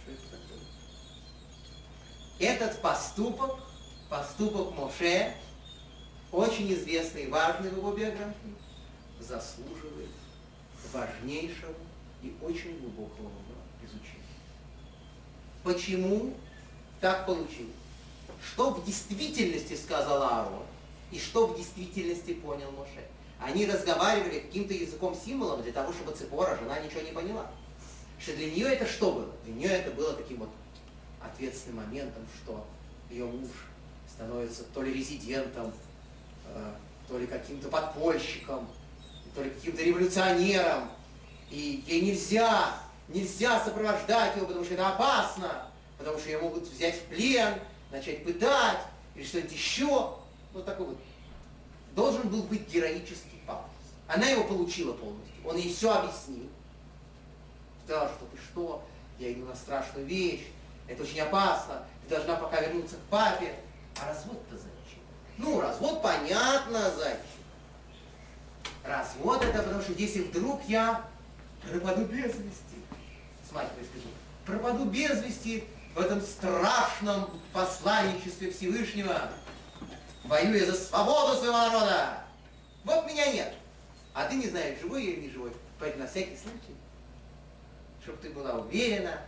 [0.04, 0.60] Что это такое?
[2.38, 3.60] Этот поступок,
[4.12, 5.34] поступок Моше,
[6.32, 8.56] очень известный и важный в его биографии,
[9.20, 10.12] заслуживает
[10.94, 11.74] важнейшего
[12.22, 13.32] и очень глубокого
[13.82, 14.22] изучения.
[15.64, 16.36] Почему
[17.00, 17.81] так получилось?
[18.44, 20.64] Что в действительности сказал Аарон
[21.12, 23.06] и что в действительности понял Моше?
[23.40, 27.50] Они разговаривали каким-то языком символом для того, чтобы Цепора, жена, ничего не поняла.
[28.20, 29.32] Что для нее это что было?
[29.46, 30.50] Для нее это было таким вот
[31.24, 32.66] ответственным моментом, что
[33.10, 33.50] ее муж
[34.08, 35.74] становится то ли резидентом,
[36.48, 36.74] э,
[37.08, 38.68] то ли каким-то подпольщиком,
[39.36, 40.90] то ли каким-то революционером,
[41.50, 42.78] и ей нельзя,
[43.08, 45.68] нельзя сопровождать его, потому что это опасно,
[45.98, 47.56] потому что ее могут взять в плен,
[47.92, 48.80] начать пытать,
[49.16, 50.16] или что-нибудь еще.
[50.54, 50.98] Вот такой вот.
[51.96, 53.70] Должен был быть героический пафос.
[54.08, 55.36] Она его получила полностью.
[55.46, 56.50] Он ей все объяснил.
[57.84, 58.84] Сказал, что ты что,
[59.20, 60.48] я иду на страшную вещь,
[60.88, 63.56] это очень опасно, ты должна пока вернуться к папе.
[64.02, 65.00] А развод-то зачем?
[65.38, 67.20] Ну, развод понятно зачем.
[68.84, 71.06] Развод это потому что если вдруг я
[71.70, 72.80] пропаду без вести,
[73.48, 74.08] с матерью скажу,
[74.46, 75.66] пропаду без вести
[75.96, 79.30] в этом страшном посланничестве Всевышнего,
[80.24, 82.24] воюя за свободу своего народа.
[82.84, 83.54] Вот меня нет.
[84.14, 85.52] А ты не знаешь, живой я или не живой.
[85.80, 86.76] Поэтому на всякий случай,
[88.04, 89.22] чтобы ты была уверена,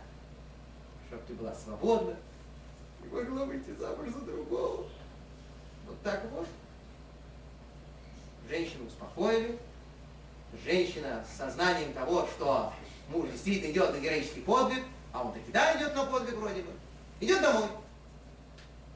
[1.08, 2.16] чтобы ты была свободна,
[3.02, 4.86] и могла выйти замуж за другого.
[5.86, 6.46] Вот так вот.
[8.48, 9.58] Женщину успокоили.
[10.64, 12.72] Женщина с сознанием того, что
[13.08, 14.84] муж действительно идет на героический подвиг,
[15.14, 16.72] а он таки да идет на подвиг вроде бы,
[17.20, 17.68] идет домой.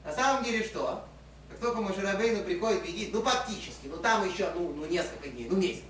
[0.04, 1.04] На самом деле что?
[1.48, 5.46] Как только Мушарабейну приходит в Египет, ну фактически, ну там еще ну, ну несколько дней,
[5.48, 5.84] ну месяц.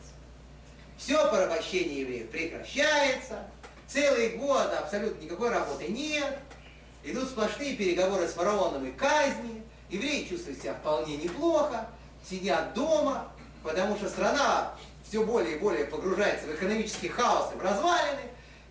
[0.98, 3.44] Все порабощение евреев прекращается,
[3.86, 6.38] целый год абсолютно никакой работы нет,
[7.04, 11.88] идут сплошные переговоры с фараоном и казни, евреи чувствуют себя вполне неплохо,
[12.28, 14.74] сидят дома, потому что страна
[15.08, 18.20] все более и более погружается в экономический хаос и в развалины,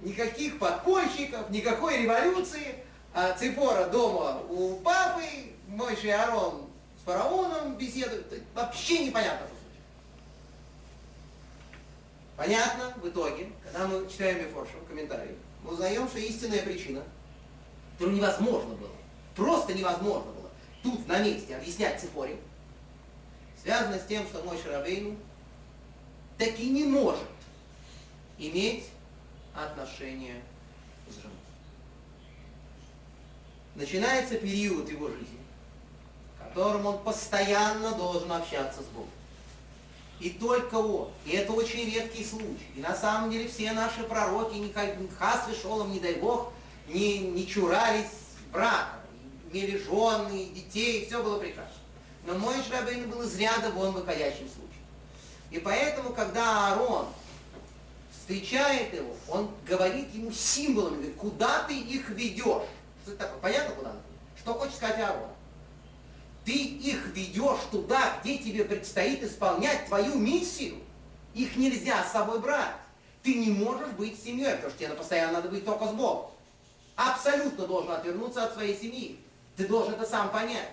[0.01, 2.75] никаких подпольщиков, никакой революции,
[3.13, 5.23] а Ципора дома у папы,
[5.67, 6.67] Мойши Арон
[6.99, 9.81] с фараоном беседуют, вообще непонятно, что случилось.
[12.37, 17.03] Понятно в итоге, когда мы читаем Мефоршу, комментарии, мы узнаем, что истинная причина,
[17.93, 18.91] которую невозможно было,
[19.35, 20.49] просто невозможно было
[20.83, 22.37] тут на месте объяснять Ципоре,
[23.61, 25.17] связано с тем, что мой Шарабейну
[26.37, 27.27] таки не может
[28.37, 28.85] иметь
[29.57, 30.41] отношения
[31.09, 31.37] с женой.
[33.75, 35.39] Начинается период его жизни,
[36.35, 39.09] в котором он постоянно должен общаться с Богом.
[40.19, 41.11] И только он.
[41.25, 42.71] И это очень редкий случай.
[42.75, 44.73] И на самом деле все наши пророки, ни
[45.17, 46.51] хас шолом, не дай Бог,
[46.87, 48.07] не, не чурались
[48.51, 48.99] брака,
[49.51, 51.73] имели жены, детей, все было прекрасно.
[52.25, 54.67] Но мой Шрабейн был из ряда вон выходящим случаем.
[55.51, 57.07] И поэтому, когда Аарон
[58.27, 62.67] встречает его, он говорит ему символами, говорит, куда ты их ведешь?
[63.03, 63.39] Что это такое?
[63.39, 63.93] Понятно, куда?
[64.37, 65.29] Что хочет сказать Аарон?
[66.43, 70.75] Ты их ведешь туда, где тебе предстоит исполнять твою миссию.
[71.33, 72.75] Их нельзя с собой брать.
[73.23, 76.31] Ты не можешь быть семьей, потому что тебе постоянно надо быть только с Богом.
[76.97, 79.17] Абсолютно должен отвернуться от своей семьи.
[79.55, 80.69] Ты должен это сам понять.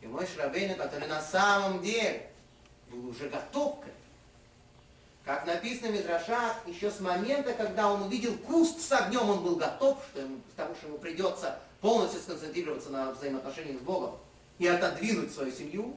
[0.00, 2.30] И мой Шрабейна, который на самом деле
[2.90, 3.99] был уже готов к этому,
[5.24, 9.56] как написано в Мидрашах, еще с момента, когда он увидел куст с огнем, он был
[9.56, 14.16] готов, что ему, потому что ему придется полностью сконцентрироваться на взаимоотношениях с Богом
[14.58, 15.96] и отодвинуть свою семью.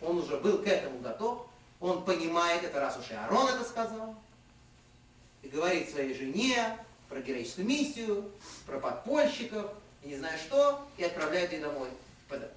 [0.00, 1.46] Он уже был к этому готов.
[1.80, 4.14] Он понимает это, раз уж и Арон это сказал.
[5.42, 6.76] И говорит своей жене
[7.08, 8.30] про героическую миссию,
[8.66, 11.88] про подпольщиков, и не знаю что, и отправляет ее домой.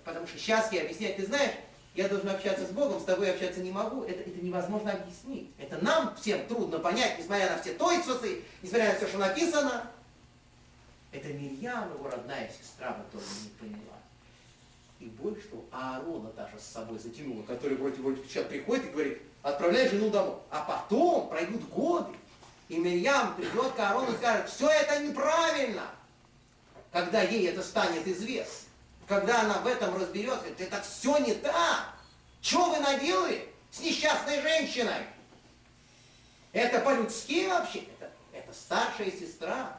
[0.04, 1.54] Потому что сейчас я объясняю, ты знаешь,
[1.94, 4.04] я должен общаться с Богом, с тобой общаться не могу.
[4.04, 5.52] Это, это невозможно объяснить.
[5.58, 9.92] Это нам всем трудно понять, несмотря на все тойцусы, несмотря на все, что написано.
[11.12, 13.98] Это Мирьям, его родная сестра, в итоге не поняла.
[15.02, 19.22] И больше того, Аарона даже с собой затянула, который вроде, вроде сейчас приходит и говорит,
[19.42, 20.36] отправляй жену домой.
[20.50, 22.14] А потом пройдут годы,
[22.70, 25.84] и Мирьям придет к Аарону и скажет, все это неправильно.
[26.94, 28.71] Когда ей это станет известно
[29.08, 31.94] когда она в этом разберется, говорит, это все не так.
[32.42, 35.06] Что вы наделали с несчастной женщиной?
[36.54, 37.80] Это по-людски вообще?
[37.80, 39.78] Это, это старшая сестра.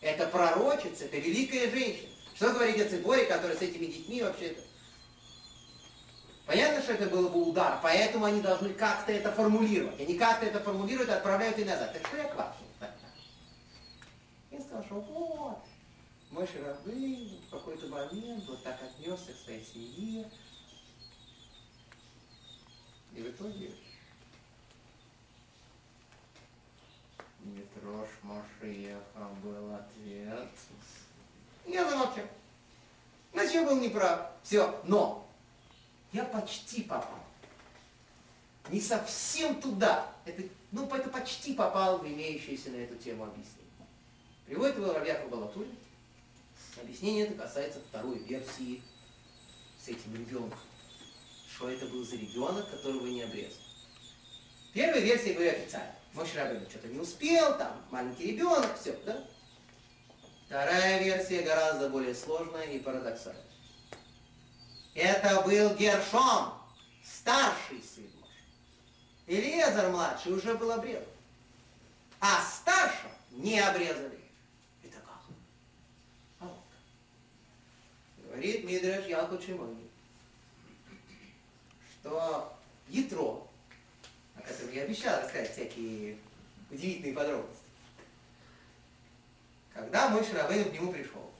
[0.00, 2.08] Это пророчица, это великая женщина.
[2.34, 4.60] Что говорить о Циборе, которая с этими детьми вообще-то?
[6.46, 10.00] Понятно, что это был бы удар, поэтому они должны как-то это формулировать.
[10.00, 11.92] Они как-то это формулируют и отправляют и назад.
[11.92, 12.52] Так что я к вам?
[14.50, 15.58] Я сказал, что вот,
[16.32, 20.30] мой Рабын в какой-то момент вот так отнесся к своей семье.
[23.14, 23.70] И в итоге
[27.40, 30.48] Митрош Машиеха был ответ.
[31.66, 32.24] Я замолчал.
[33.34, 34.32] Значит, я был неправ.
[34.42, 34.80] Все.
[34.84, 35.28] Но
[36.12, 37.20] я почти попал.
[38.70, 40.10] Не совсем туда.
[40.24, 43.62] Это, ну, это почти попал в имеющееся на эту тему объяснение.
[44.46, 45.76] Приводит его Равьяха Балатулин.
[46.82, 48.82] Объяснение это касается второй версии
[49.78, 50.58] с этим ребенком.
[51.54, 53.60] Что это был за ребенок, которого не обрезал.
[54.74, 55.94] Первая версия, говорю официально.
[56.12, 59.24] Моше Рабейну что-то не успел, там маленький ребенок, все, да?
[60.46, 63.44] Вторая версия гораздо более сложная и парадоксальная.
[64.94, 66.52] Это был Гершон,
[67.04, 68.42] старший сын Моше.
[69.28, 71.04] Илиезер младший уже был обрезан.
[72.18, 74.22] А старшего не обрезали.
[78.32, 79.86] Говорит Мидраш Ялку Чимони,
[81.90, 82.56] что
[82.88, 83.46] Ятро,
[84.34, 86.16] о котором я обещал рассказать всякие
[86.70, 87.66] удивительные подробности,
[89.74, 91.30] когда мой Шарабейн к нему пришел,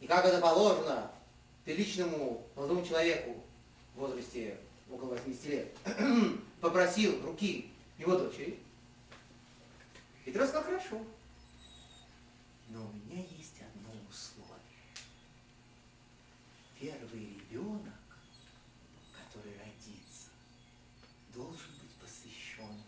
[0.00, 1.10] и как это положено
[1.64, 3.42] приличному молодому человеку
[3.94, 4.58] в возрасте
[4.90, 5.74] около 80 лет,
[6.60, 8.58] попросил руки его дочери,
[10.26, 11.00] Петро сказал, хорошо,
[12.68, 14.48] но у меня есть одно условие
[16.80, 17.94] первый ребенок,
[19.12, 20.30] который родится,
[21.34, 22.82] должен быть посвящен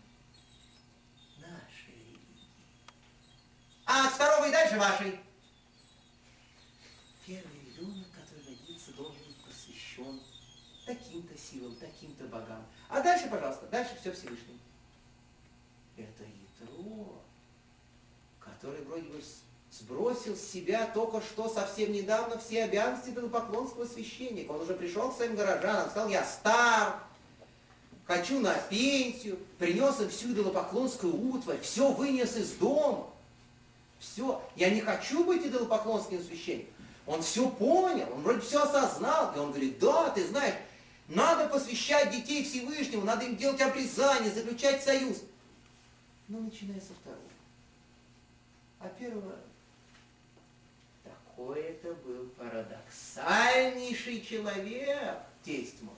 [1.37, 2.47] нашей религии.
[3.85, 5.19] А от второго и дальше вашей.
[7.25, 10.21] Первый ребенок, который родится, должен быть посвящен
[10.85, 12.65] таким-то силам, таким-то богам.
[12.89, 14.59] А дальше, пожалуйста, дальше все Всевышний.
[15.97, 17.21] Это Ятро,
[18.39, 19.21] который вроде бы
[19.81, 24.51] сбросил с себя только что совсем недавно все обязанности идолопоклонского священника.
[24.51, 26.99] Он уже пришел к своим горожанам, сказал, я стар,
[28.05, 33.07] хочу на пенсию, принес им всю идолопоклонскую утварь, все вынес из дома.
[33.99, 36.73] Все, я не хочу быть идолопоклонским священником.
[37.07, 40.55] Он все понял, он вроде все осознал, и он говорит, да, ты знаешь,
[41.07, 45.17] надо посвящать детей Всевышнему, надо им делать обрезание, заключать союз.
[46.27, 47.21] Но начиная со второго.
[48.79, 49.35] А первого
[51.41, 55.93] какой это был парадоксальнейший человек, тесть мой.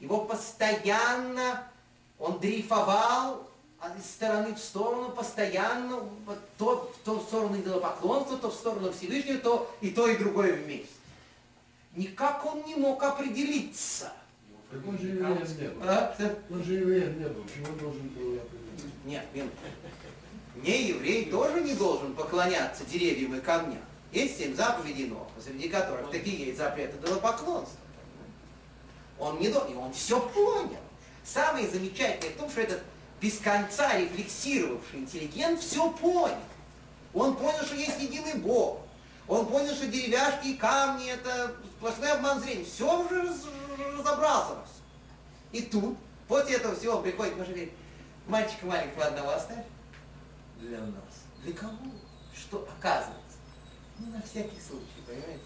[0.00, 1.66] Его постоянно,
[2.18, 3.46] он дрейфовал
[3.98, 6.08] из стороны в сторону, постоянно,
[6.58, 10.88] то, то в сторону идолопоклонства, то в сторону Всевышнего, то и то, и другое вместе.
[11.96, 14.12] Никак он не мог определиться.
[14.70, 15.82] Так он же евреем не был.
[15.82, 16.16] А?
[16.50, 17.44] Он же евреем не был.
[17.52, 18.86] Чего должен был определиться?
[19.04, 19.46] Нет, нет.
[20.56, 23.80] Не еврей тоже не должен поклоняться деревьям и камням.
[24.12, 27.78] Есть семь заповедей Ноха, среди которых такие есть запреты поклонства.
[29.18, 29.60] Он не до...
[29.66, 30.80] и он все понял.
[31.24, 32.82] Самое замечательное в том, что этот
[33.20, 36.38] без конца рефлексировавший интеллигент все понял.
[37.12, 38.80] Он понял, что есть единый Бог.
[39.28, 42.64] Он понял, что деревяшки и камни это сплошной обман зрения.
[42.64, 43.32] Все уже
[43.96, 44.56] разобрался.
[45.52, 45.96] И тут,
[46.26, 47.72] после этого всего он приходит, может говорит,
[48.26, 49.64] мальчика маленького одного оставь
[50.58, 51.26] для нас.
[51.44, 51.76] Для кого?
[52.34, 53.19] Что оказывается?
[54.00, 55.44] Ну, на всякий случай, понимаете?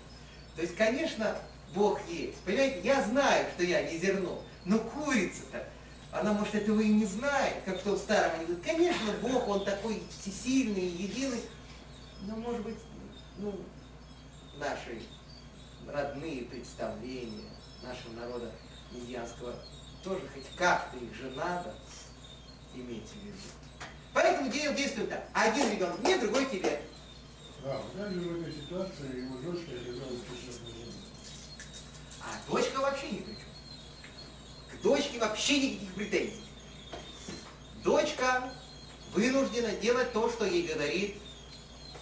[0.55, 1.37] То есть, конечно,
[1.75, 2.39] Бог есть.
[2.45, 5.67] Понимаете, я знаю, что я не зерно, но курица-то,
[6.13, 8.61] она, может, этого и не знает, как в том старом анекдоте.
[8.65, 11.43] Конечно, Бог, Он такой всесильный, единый,
[12.23, 12.79] но, может быть,
[13.39, 13.59] ну,
[14.59, 15.03] наши
[15.89, 17.51] родные представления
[17.83, 18.53] нашего народа
[18.93, 19.57] индианского
[20.05, 21.75] тоже хоть как-то их же надо
[22.75, 23.37] иметь в виду.
[24.13, 25.27] Поэтому действует так.
[25.33, 26.81] Один ребенок мне, другой тебе.
[27.65, 30.21] Да, в в этой ситуации его дочка оказалась
[32.21, 33.39] А дочка вообще ни при чем.
[34.71, 36.45] К дочке вообще никаких претензий.
[37.83, 38.53] Дочка
[39.15, 41.17] вынуждена делать то, что ей говорит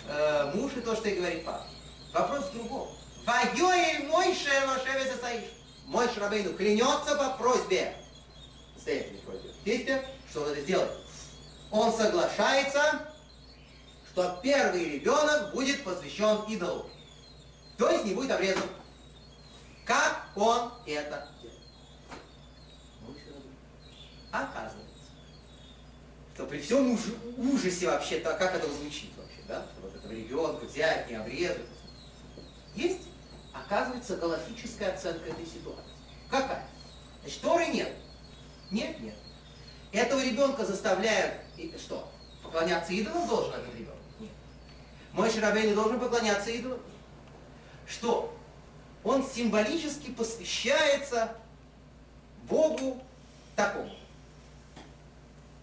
[0.09, 1.65] э, муж, и то, что ей говорит папа.
[2.13, 2.89] Вопрос в другом.
[3.25, 5.45] Воюй Мойше Лошевец Саиш.
[5.87, 7.95] Мой Шрабейну клянется по просьбе.
[8.75, 9.51] Настоятельной просьбе.
[9.65, 10.99] Действие, что он это.
[11.71, 13.12] Он соглашается,
[14.13, 16.87] что первый ребенок будет посвящен идолу.
[17.79, 18.63] То есть не будет обрезан.
[19.87, 21.59] Как он это делает?
[24.31, 25.11] Оказывается,
[26.35, 27.01] что при всем уж,
[27.39, 29.67] ужасе вообще-то, как это звучит вообще, да?
[29.73, 31.61] Что вот этого ребенка взять, не обрезать.
[32.75, 33.09] Есть,
[33.53, 35.91] оказывается, галактическая оценка этой ситуации.
[36.31, 36.67] Какая?
[37.23, 37.93] Значит, Торы нет.
[38.71, 39.15] Нет, нет.
[39.91, 41.35] Этого ребенка заставляют,
[41.79, 42.11] что,
[42.43, 44.02] поклоняться идолам должен этот ребенок?
[45.13, 46.81] Мой Шарабей должен поклоняться идолам?
[47.87, 48.35] Что?
[49.05, 51.35] Он символически посвящается
[52.49, 53.03] Богу
[53.57, 53.95] такому.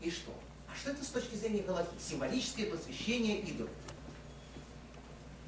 [0.01, 0.31] И что?
[0.71, 1.87] А что это с точки зрения Галахи?
[1.99, 3.69] Символическое посвящение идолу.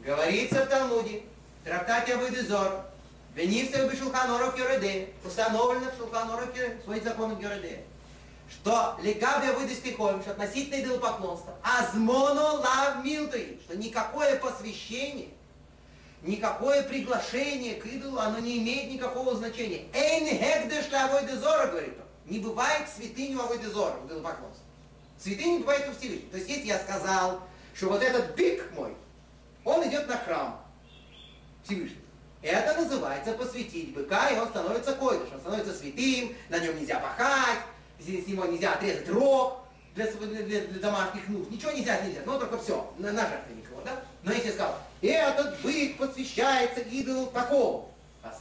[0.04, 1.24] Говорится в Талмуде,
[1.62, 2.86] в трактате Абайдезор,
[3.36, 6.50] Венився в Шулханорах Йореде, установлено в Шулханорах
[6.84, 7.84] свой закон Йореде
[8.52, 15.30] что легавия выдаст стихом, что относительно идолопоклонства, азмоно лав милтуи, что никакое посвящение,
[16.22, 19.86] никакое приглашение к идолу, оно не имеет никакого значения.
[19.94, 22.32] Эйн хегдеш авой дезора, говорит он.
[22.32, 24.66] Не бывает святыню авой дезора, в идолопоклонстве.
[25.18, 26.32] Святыня не бывает у Всевышнего.
[26.32, 27.42] То есть, если я сказал,
[27.74, 28.94] что вот этот бык мой,
[29.64, 30.64] он идет на храм
[31.64, 32.02] Всевышнего,
[32.42, 37.60] это называется посвятить быка, и он становится койдыш, он становится святым, на нем нельзя пахать,
[38.02, 39.60] с него нельзя отрезать рог
[39.96, 41.50] для, для, для, домашних нужд.
[41.52, 42.22] Ничего нельзя, нельзя.
[42.26, 44.04] Ну, только все, на, на жертвенник его, да?
[44.24, 47.90] Но если сказал, этот бык посвящается идолу такого,
[48.24, 48.34] а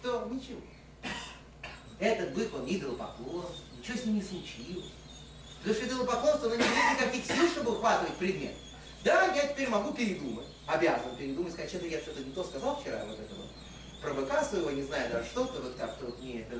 [0.00, 0.60] что ничего.
[1.98, 4.92] Этот бык, он идолопоклонство, ничего с ним не случилось.
[5.58, 8.54] Потому что идолопоклонство, оно не имеет никаких сил, чтобы ухватывать предмет.
[9.02, 13.04] Да, я теперь могу передумать, обязан передумать, сказать, что-то я что-то не то сказал вчера,
[13.04, 13.48] вот это вот
[14.04, 16.56] про быка своего, не знаю даже что-то, вот как-то вот мне это.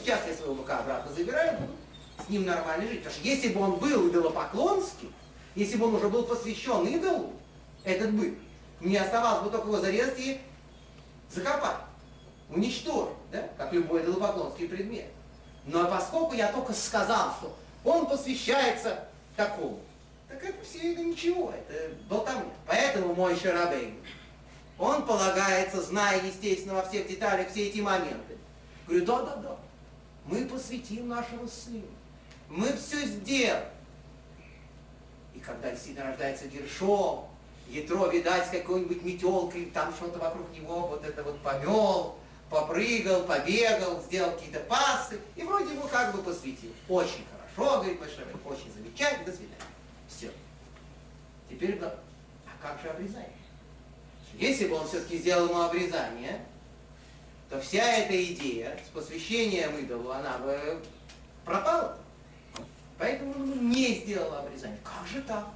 [0.00, 1.72] Сейчас я своего быка обратно забираю, буду
[2.24, 3.00] с ним нормально жить.
[3.00, 5.12] Потому что если бы он был идолопоклонский,
[5.54, 7.32] если бы он уже был посвящен идолу,
[7.84, 8.34] этот бык,
[8.80, 10.40] мне оставалось бы только его зарезать и
[11.30, 11.76] закопать,
[12.48, 15.06] уничтожить, да, как любой идолопоклонский предмет.
[15.66, 19.04] Но поскольку я только сказал, что он посвящается
[19.36, 19.80] такому,
[20.28, 22.44] так это все это ничего, это болтовня.
[22.66, 23.94] Поэтому мой Шарабейн,
[24.78, 28.38] он полагается, зная, естественно, во всех деталях все эти моменты.
[28.86, 29.56] Говорю, да-да-да,
[30.30, 31.82] мы посвятим нашего сына.
[32.48, 33.64] Мы все сделаем.
[35.34, 37.28] И когда действительно рождается Гершом,
[37.68, 42.16] Ятро, видать, какой-нибудь метелкой, там что-то вокруг него вот это вот помел,
[42.48, 46.72] попрыгал, побегал, сделал какие-то пасы, и вроде бы как бы посвятил.
[46.88, 49.56] Очень хорошо, говорит Большевик, очень замечательно, до свидания.
[50.08, 50.30] Все.
[51.48, 51.96] Теперь, а
[52.60, 53.30] как же обрезание?
[54.34, 56.44] Если бы он все-таки сделал ему обрезание,
[57.50, 60.80] то вся эта идея с посвящением идолу, она бы
[61.44, 61.98] пропала.
[62.96, 64.78] Поэтому он не сделал обрезание.
[64.84, 65.48] Как же так?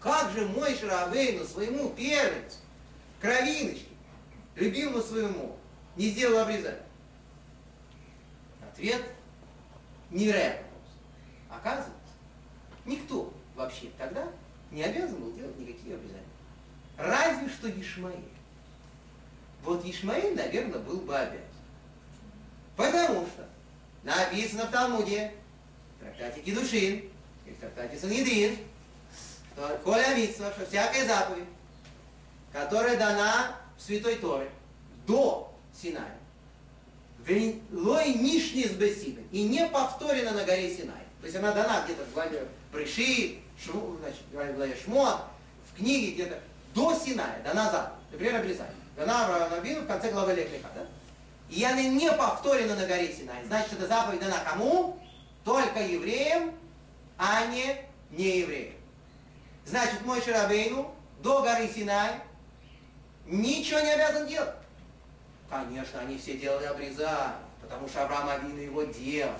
[0.00, 2.56] Как же мой Шарабейну своему первенцу,
[3.20, 3.86] кровиночке,
[4.56, 5.56] любимому своему,
[5.96, 6.82] не сделал обрезание?
[8.72, 9.02] Ответ
[10.10, 10.64] невероятный.
[11.50, 11.94] Оказывается,
[12.84, 14.28] никто вообще тогда
[14.72, 16.24] не обязан был делать никакие обрезания.
[16.96, 18.37] Разве что Ишмаэль.
[19.68, 21.44] Вот Ишмаэль, наверное, был бы обязан.
[22.74, 23.46] Потому что
[24.02, 25.34] написано в Талмуде,
[25.98, 27.04] в трактате Кедушин,
[27.44, 28.56] и в трактате Санедрин,
[29.52, 31.44] что Коля Митсва, что всякая заповедь,
[32.50, 34.48] которая дана в Святой Торе
[35.06, 36.16] до Синая,
[37.70, 41.02] Лой нишни с Бесиной, и не повторена на горе Синай.
[41.20, 45.24] То есть она дана где-то в главе Приши, Шму, значит, в главе Шмот,
[45.70, 46.40] в книге где-то
[46.74, 48.77] до Синая, дана заповедь, например, обрезание.
[48.98, 50.84] Дана Аврааму в конце главы Лехлиха, да?
[51.48, 53.44] И она не повторена на горе Синай.
[53.46, 54.98] Значит, эта заповедь дана кому?
[55.44, 56.52] Только евреям,
[57.16, 57.76] а не
[58.10, 58.74] неевреям.
[59.64, 60.92] Значит, мой Шарабейну
[61.22, 62.20] до горы Синай
[63.26, 64.54] ничего не обязан делать.
[65.48, 69.32] Конечно, они все делали обрезание, потому что Авраам Авину его делал,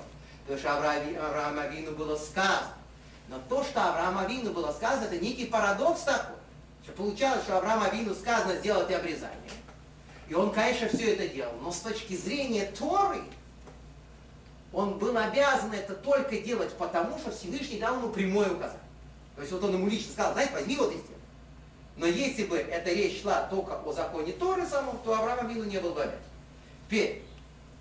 [0.42, 2.74] потому что Авраам Авину было сказано.
[3.28, 6.37] Но то, что Авраам Авину было сказано, это некий парадокс такой.
[6.92, 9.36] Получалось, что Авраам Авину сказано сделать обрезание.
[10.28, 11.52] И он, конечно, все это делал.
[11.62, 13.22] Но с точки зрения Торы,
[14.72, 18.82] он был обязан это только делать потому, что Всевышний дал ему прямое указание.
[19.34, 21.18] То есть вот он ему лично сказал, знаете, возьми вот и сделай.
[21.96, 25.78] Но если бы эта речь шла только о законе Торы самом, то Авраам Авину не
[25.78, 26.20] был бы обязан.
[26.86, 27.22] Теперь,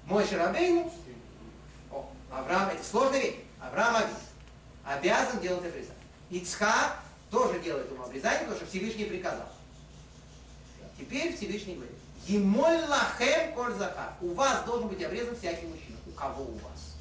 [0.05, 0.91] мой Шарабейну,
[2.31, 4.17] Авраам, это сложная вещь, Авраам Авину
[4.85, 5.93] обязан делать обрезание.
[6.29, 6.99] Ицхак
[7.29, 9.47] тоже делает ему обрезание, потому что Всевышний приказал.
[10.97, 11.95] Теперь Всевышний говорит,
[12.27, 13.73] Емоль лахем коль
[14.21, 15.97] У вас должен быть обрезан всякий мужчина.
[16.05, 16.95] У кого у вас?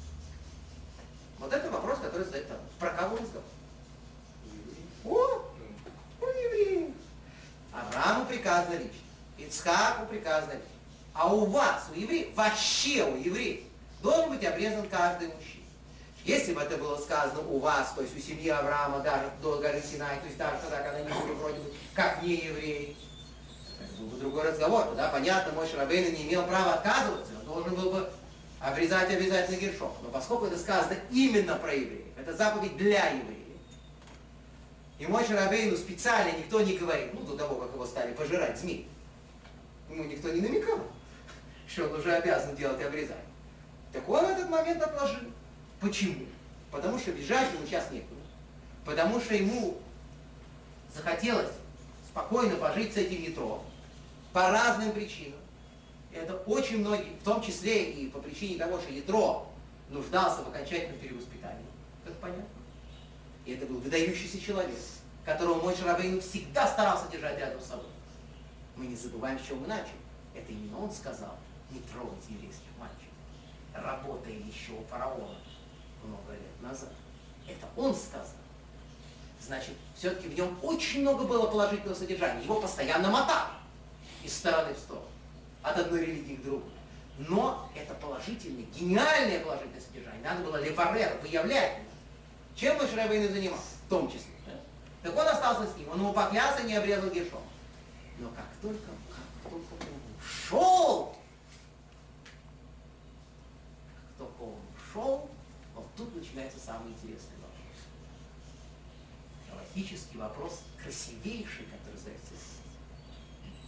[1.39, 2.57] Вот это вопрос, который задает там.
[2.79, 3.43] Про кого разговор?
[5.03, 5.45] О,
[6.21, 6.93] у евреев.
[7.73, 8.91] Аврааму приказано лично.
[9.37, 10.67] Ицхаку приказано лично.
[11.13, 13.65] А у вас, у евреев, вообще у евреев,
[14.01, 15.56] должен быть обрезан каждый мужчина.
[16.27, 19.81] Если бы это было сказано у вас, то есть у семьи Авраама, даже до горы
[19.81, 22.97] Синай, то есть даже тогда, когда они были вроде бы как не евреи,
[23.79, 24.93] это был бы другой разговор.
[24.97, 28.09] Да, понятно, мой Шарабейн не имел права отказываться, он должен был бы
[28.59, 29.93] обрезать обязательно гершов.
[30.03, 33.47] Но поскольку это сказано именно про евреев, это заповедь для евреев,
[34.99, 38.85] и мой Шарабейну специально никто не говорит, ну, до того, как его стали пожирать змеи.
[39.89, 40.79] Ему никто не намекал,
[41.69, 43.23] что он уже обязан делать обрезание.
[43.93, 45.21] Так он этот момент отложил.
[45.79, 46.25] Почему?
[46.71, 48.21] Потому что бежать ему сейчас некуда.
[48.85, 49.77] Потому что ему
[50.93, 51.51] захотелось
[52.09, 53.63] спокойно пожить с этим метро
[54.33, 55.39] по разным причинам.
[56.11, 59.51] Это очень многие, в том числе и по причине того, что ядро
[59.89, 61.65] нуждался в окончательном перевоспитании.
[62.05, 62.45] Это понятно.
[63.45, 64.75] И это был выдающийся человек,
[65.25, 67.85] которого мой Шарабейну всегда старался держать рядом с собой.
[68.75, 69.99] Мы не забываем, с чего мы начали.
[70.33, 71.35] Это именно он сказал,
[71.71, 73.07] не трогайте еврейских мальчиков.
[73.73, 75.37] Работая еще у фараона
[76.07, 76.89] много лет назад.
[77.47, 78.25] Это он сказал.
[79.41, 82.43] Значит, все-таки в нем очень много было положительного содержания.
[82.43, 83.51] Его постоянно мотали
[84.23, 85.05] из стороны в сторону,
[85.61, 86.69] от одной религии к другой.
[87.19, 90.21] Но это положительное, гениальное положительное содержание.
[90.23, 91.79] Надо было леварер, выявлять.
[92.55, 93.63] Чем Мой Рабейн занимался?
[93.85, 94.31] В том числе.
[95.01, 95.89] Так он остался с ним.
[95.89, 97.41] Он ему поклялся, не обрезал гершом.
[98.19, 101.15] Но как только, как только он ушел,
[103.95, 105.29] как только он ушел,
[105.97, 107.77] тут начинается самый интересный вопрос.
[109.49, 112.33] Галактический вопрос, красивейший, который задается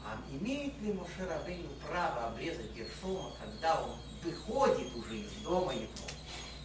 [0.06, 3.92] а имеет ли Моше Рабейну право обрезать Гершома, когда он
[4.24, 6.16] выходит уже из дома Ятро?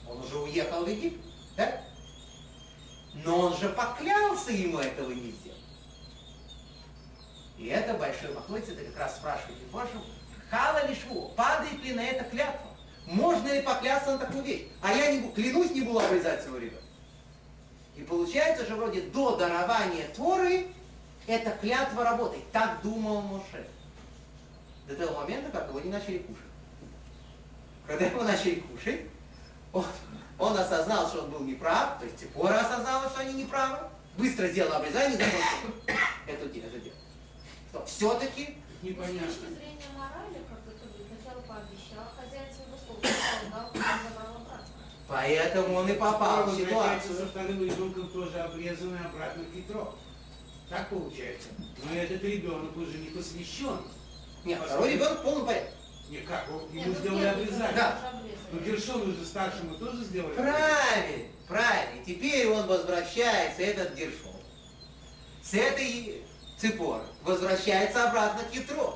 [0.09, 1.21] Он уже уехал в Египет,
[1.57, 1.83] да?
[3.13, 5.59] Но он же поклялся ему этого не сделать.
[7.59, 10.03] И это большой махлойц, это как раз спрашивает Ефошем,
[10.51, 12.74] хала ли шву, падает ли на это клятва?
[13.07, 14.67] Можно ли поклясться на такую вещь?
[14.81, 16.85] А я не, клянусь, не буду обрезать своего ребенка.
[17.97, 20.69] И получается же вроде до дарования Торы
[21.27, 22.51] эта клятва работает.
[22.51, 23.67] Так думал Моше.
[24.89, 26.43] До того момента, как его не начали кушать.
[27.87, 29.03] Когда его начали кушать,
[29.73, 29.85] он,
[30.39, 33.79] он осознал, что он был неправ, то есть Цепора осознала, что они неправы,
[34.17, 36.97] быстро сделал обрезание и закончил это, это дело.
[37.71, 39.31] Что все-таки непонятно.
[39.31, 40.64] С точки зрения морали, как это
[41.55, 44.75] пообещал, хозяин своего слова он забрал обратно.
[45.07, 47.17] Поэтому он и попал в ситуацию.
[47.17, 49.95] со вторым ребенком тоже обрезанный обратно к Петру.
[50.69, 51.49] Так получается.
[51.85, 53.79] Но этот ребенок уже не посвящен.
[54.45, 55.73] Нет, второй ребенок в полном порядке.
[56.09, 57.77] Не как, Нет, ему ну сделали первый обрезание.
[57.77, 58.13] Да.
[58.53, 60.35] Но Гершону уже старшему тоже сделали.
[60.35, 62.05] Правильно, правильно.
[62.07, 64.37] Теперь он возвращается, этот Гершон,
[65.43, 66.23] с этой
[66.59, 68.95] цепоры, возвращается обратно к Ятро.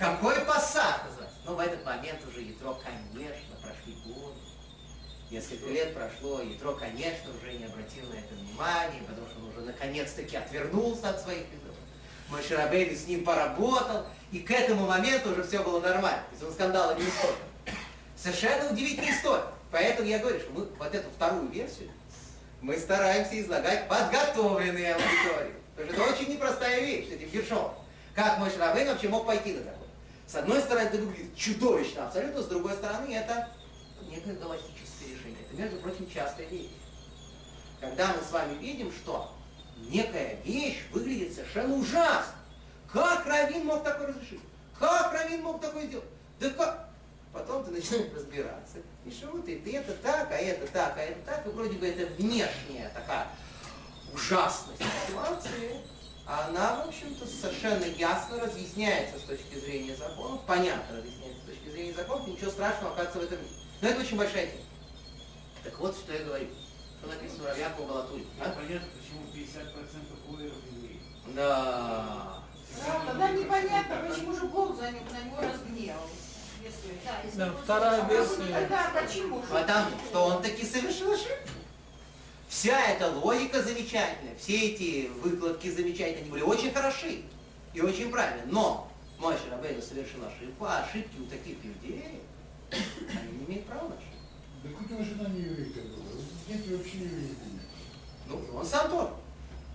[0.00, 1.19] Какой посад называется?
[1.50, 4.38] Но в этот момент уже Ятро, конечно, прошли годы.
[5.32, 9.60] Несколько лет прошло, Ятро, конечно, уже не обратил на это внимания, потому что он уже
[9.62, 11.74] наконец-таки отвернулся от своих видов.
[12.28, 16.22] Мой Шарабейн с ним поработал, и к этому моменту уже все было нормально.
[16.28, 17.34] То есть он скандала не устроил.
[18.16, 19.46] Совершенно удивительная история.
[19.72, 21.90] Поэтому я говорю, что мы вот эту вторую версию
[22.60, 25.54] мы стараемся излагать подготовленные аудитории.
[25.74, 27.72] Потому что это очень непростая вещь с этим Гершовым.
[28.14, 29.79] Как мой Шрабейн вообще мог пойти на такое?
[30.30, 33.48] С одной стороны, это выглядит чудовищно абсолютно, с другой стороны, это
[34.08, 35.40] некое галактическое решение.
[35.44, 36.70] Это, между прочим, частая вещь.
[37.80, 39.34] Когда мы с вами видим, что
[39.88, 42.34] некая вещь выглядит совершенно ужасно.
[42.92, 44.40] Как Равин мог такое разрешить?
[44.78, 46.06] Как Равин мог такое сделать?
[46.38, 46.88] Да как?
[47.32, 48.78] Потом ты начинаешь разбираться.
[49.04, 51.44] И что вот это, это так, а это так, а это так.
[51.44, 53.26] И вроде бы это внешняя такая
[54.14, 55.80] ужасность ситуации.
[56.30, 61.68] А она, в общем-то, совершенно ясно разъясняется с точки зрения законов, понятно разъясняется с точки
[61.70, 63.50] зрения законов, ничего страшного оказывается в этом нет.
[63.80, 64.62] Но это очень большая тема.
[65.64, 66.46] Так вот, что я говорю.
[67.00, 68.24] Что написано в Равьяку Балатуре.
[68.38, 68.50] А?
[68.50, 71.02] Понятно, почему 50% уверов евреев.
[71.34, 72.44] Да.
[72.86, 76.14] Да, тогда непонятно, почему же Бог за него, на него разгневался.
[76.62, 77.00] Если...
[77.04, 78.52] Да, если Да, вторая версия.
[78.52, 79.48] Тогда почему же?
[79.48, 81.59] Потому что он таки совершил ошибку.
[82.50, 87.22] Вся эта логика замечательная, все эти выкладки замечательные, они были очень хороши
[87.72, 88.46] и очень правильные.
[88.46, 92.22] Но мой Шарабейна совершил ошибку, а ошибки у таких людей,
[92.72, 94.16] они не имеют права на ошибку.
[94.64, 96.04] Да хоть его жена не еврейка была.
[96.48, 97.36] Дети вообще не еврейки.
[98.26, 99.12] Ну, он сам тоже.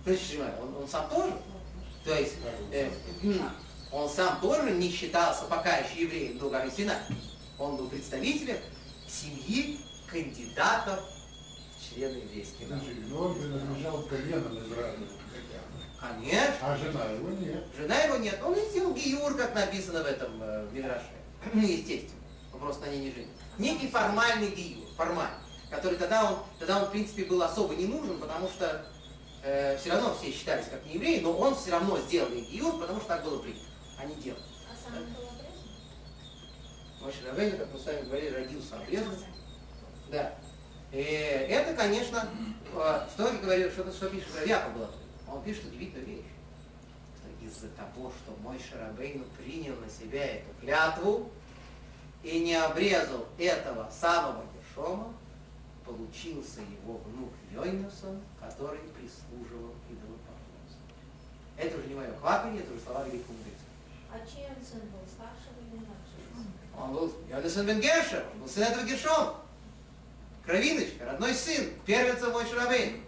[0.04, 1.32] Понимаете, он, он сам тоже.
[2.04, 2.34] То есть,
[2.72, 2.90] э,
[3.90, 6.70] он сам тоже не считался пока еще евреем до горы.
[7.58, 8.58] Он был представителем
[9.08, 11.15] семьи кандидатов
[11.88, 12.66] члены народов.
[12.66, 15.08] Значит, но он принадлежал коленам Израиля.
[16.00, 16.56] Конечно.
[16.60, 17.64] А жена его нет.
[17.76, 18.40] Жена его нет.
[18.44, 21.10] Он и сделал гиюр, как написано в этом э, Мидраше.
[21.52, 22.20] Ну, естественно.
[22.52, 23.32] Он просто на ней не женился.
[23.58, 25.38] Некий формальный гиюр, формальный,
[25.70, 28.84] который тогда он, тогда он, в принципе, был особо не нужен, потому что
[29.42, 32.78] э, все равно все считались как не евреи, но он все равно сделал ей гиюр,
[32.78, 33.64] потому что так было принято.
[33.98, 34.42] Они делали.
[34.70, 35.46] А сам был обрезан?
[37.36, 39.20] Мой как мы с вами говорили, родился обрезанным.
[40.10, 40.34] Да.
[40.96, 42.26] И это, конечно,
[42.72, 44.90] э, что я говорю, что, что пишет Равьяка было.
[45.28, 46.24] Он пишет удивительную вещь.
[47.18, 51.30] Что из-за того, что мой Шарабейну принял на себя эту клятву
[52.22, 55.12] и не обрезал этого самого Гершома,
[55.84, 60.80] получился его внук Йойнусон, который прислуживал идолопоклонству.
[61.58, 63.66] Это уже не мое хватание, это уже слова великого мудреца.
[64.10, 66.80] А чей он сын был, старшего или младшего?
[66.80, 69.42] Он был Йонасан бен Гершер, он был сын этого Гершома.
[70.46, 73.02] Кровиночка, родной сын, первенца мой Шарабейн.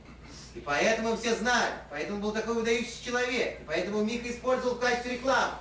[0.57, 5.13] И поэтому все знали, поэтому был такой выдающийся человек, и поэтому Мика использовал в качестве
[5.13, 5.55] рекламы.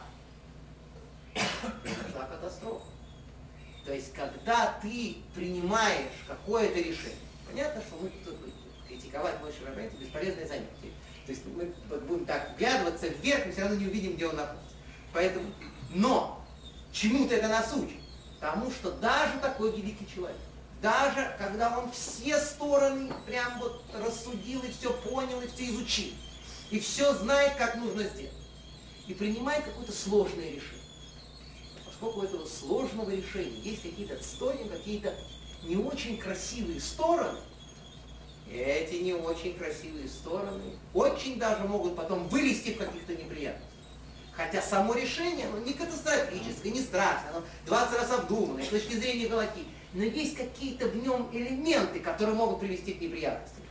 [1.84, 2.86] Произошла катастрофа.
[3.86, 7.15] То есть, когда ты принимаешь какое-то решение,
[7.47, 8.38] понятно, что мы тут
[8.88, 10.93] критиковать мой Шарабейн, это бесполезное занятие.
[11.28, 11.65] То есть мы
[11.99, 14.73] будем так вглядываться вверх, мы все равно не увидим, где он находится.
[15.13, 15.45] Поэтому,
[15.93, 16.43] но
[16.91, 17.99] чему-то это нас учит.
[18.39, 20.38] Потому что даже такой великий человек,
[20.82, 26.13] даже когда он все стороны прям вот рассудил и все понял, и все изучил,
[26.69, 28.34] и все знает, как нужно сделать,
[29.07, 30.84] и принимает какое-то сложное решение.
[31.86, 35.15] Поскольку у этого сложного решения есть какие-то отстои, какие-то
[35.63, 37.39] не очень красивые стороны,
[38.51, 43.67] эти не очень красивые стороны очень даже могут потом вылезти в каких-то неприятностях.
[44.32, 49.28] Хотя само решение, оно не катастрофическое, не страшное, оно 20 раз обдуманное, с точки зрения
[49.28, 49.65] галактики.
[49.94, 53.64] Но есть какие-то в нем элементы, которые могут привести к неприятностям.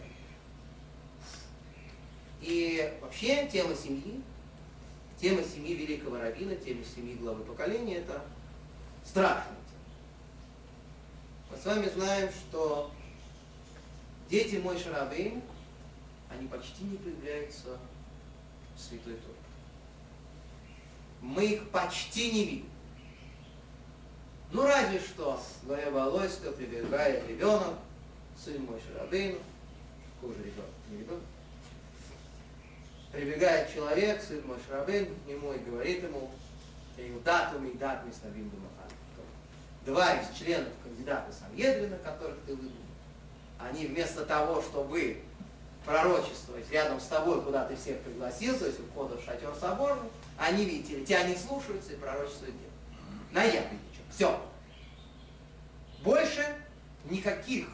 [2.40, 4.22] И вообще тема семьи,
[5.20, 8.22] тема семьи великого равина, тема семьи главы поколения, это
[9.04, 9.82] страшная тема.
[11.50, 12.90] Мы с вами знаем, что
[14.30, 15.42] дети мой Шарабейн,
[16.30, 17.78] они почти не появляются
[18.76, 19.36] в Святой Торе
[21.26, 22.70] мы их почти не видим.
[24.52, 27.74] Ну разве что, говоря Волойска, прибегает ребенок,
[28.42, 29.38] сын мой Шарабейну,
[30.14, 31.22] какой же ребенок, не ребенок,
[33.12, 36.30] прибегает человек, сын мой Шарабейн, к нему и говорит ему,
[36.96, 38.90] Иудату Мейдат Миснавим Думахан.
[39.84, 42.72] Два из членов кандидата Самьедрина, которых ты выдумал,
[43.58, 45.22] они вместо того, чтобы
[45.84, 50.08] пророчествовать рядом с тобой, куда ты всех пригласил, то есть у входа в шатер соборный,
[50.36, 52.72] они, видите тебя не слушаются и пророчествуют дело.
[53.32, 53.95] На ягодичек.
[54.16, 54.40] Все.
[56.02, 56.56] Больше
[57.04, 57.68] никаких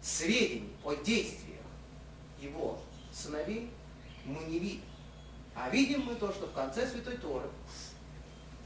[0.00, 1.58] сведений о действиях
[2.40, 2.78] его
[3.12, 3.68] сыновей
[4.24, 4.84] мы не видим.
[5.56, 7.48] А видим мы то, что в конце Святой Торы,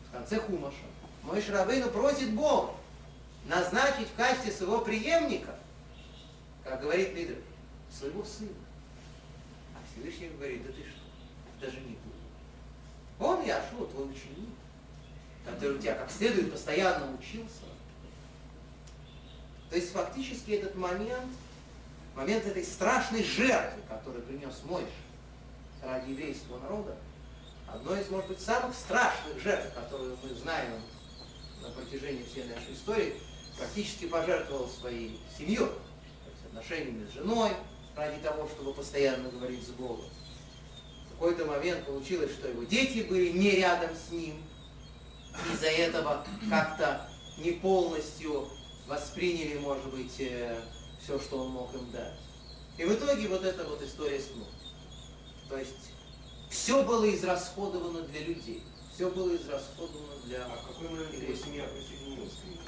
[0.09, 0.77] в конце Хумаша,
[1.23, 2.75] мой Шрабейну просит Бога
[3.47, 5.59] назначить в качестве своего преемника,
[6.64, 7.43] как говорит Мидрик,
[7.91, 8.51] своего сына.
[9.75, 12.17] А Всевышний говорит, да ты что, даже не буду.
[13.19, 14.55] Он Яшуа, твой ученик,
[15.47, 17.62] который у тебя как следует постоянно учился.
[19.70, 21.30] То есть фактически этот момент,
[22.14, 24.88] момент этой страшной жертвы, которую принес Мойш
[25.82, 26.97] ради еврейского народа,
[27.68, 30.72] одной из, может быть, самых страшных жертв, которую мы знаем
[31.62, 33.14] на протяжении всей нашей истории,
[33.59, 35.68] практически пожертвовал своей семьей,
[36.49, 37.53] отношениями с женой,
[37.97, 40.05] ради того, чтобы постоянно говорить с Богом.
[41.07, 44.42] В какой-то момент получилось, что его дети были не рядом с ним,
[45.53, 47.09] из-за этого как-то
[47.39, 48.49] не полностью
[48.87, 52.14] восприняли, может быть, все, что он мог им дать.
[52.78, 54.49] И в итоге вот эта вот история с мной.
[55.49, 55.93] То есть
[56.51, 58.62] все было израсходовано для людей.
[58.95, 60.45] Все было израсходовано для...
[60.45, 62.59] А в какой момент его семья присоединилась к нему?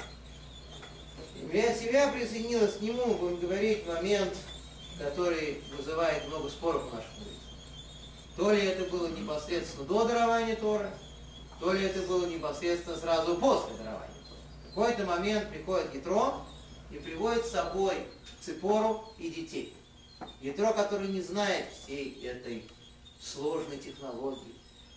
[1.51, 4.35] Моя семья присоединилась к нему, будем говорить, момент,
[4.99, 7.37] который вызывает много споров в нашем мире.
[8.37, 10.91] То ли это было непосредственно до дарования Тора,
[11.61, 14.15] то ли это было непосредственно сразу после дарования.
[14.71, 16.35] В какой-то момент приходит Ятро
[16.91, 17.95] и приводит с собой
[18.41, 19.75] Ципору и детей.
[20.41, 22.65] Ятро, который не знает всей этой
[23.21, 24.55] сложной технологии,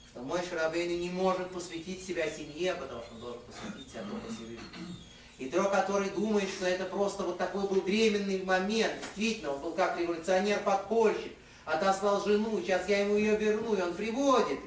[0.09, 4.33] что мой Шарабейн не может посвятить себя семье, потому что он должен посвятить себя только
[4.33, 4.95] Всевышнему.
[5.39, 9.99] И который думает, что это просто вот такой был временный момент, действительно, он был как
[9.99, 11.31] революционер-подпольщик,
[11.65, 14.59] отослал жену, сейчас я ему ее верну, и он приводит.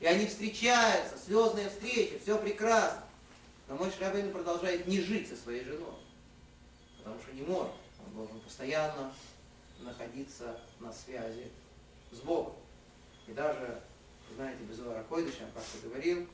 [0.00, 3.02] И они встречаются, слезная встреча, все прекрасно.
[3.68, 5.94] Но мой Шрабейн продолжает не жить со своей женой,
[6.98, 7.72] потому что не может.
[8.06, 9.12] Он должен постоянно
[9.80, 11.50] находиться на связи
[12.12, 12.54] с Богом.
[13.26, 13.82] И даже,
[14.36, 16.28] знаете, Безуара Койдыш, я как-то говорил,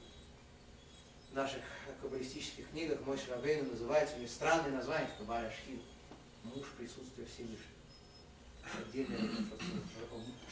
[1.31, 1.63] в наших
[2.03, 5.81] каббалистических книгах мой Шрабейну называется, у него странное название, Кабаля Шхил,
[6.43, 7.73] муж присутствия Всевышнего.
[8.79, 9.31] Отдельное,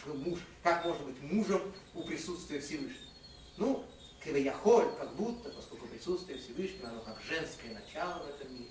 [0.00, 1.60] что муж, как может быть мужем
[1.94, 3.10] у присутствия Всевышнего?
[3.56, 3.84] Ну,
[4.24, 8.70] Кеваяхоль, как будто, поскольку присутствие Всевышнего, оно как женское начало в этом мире,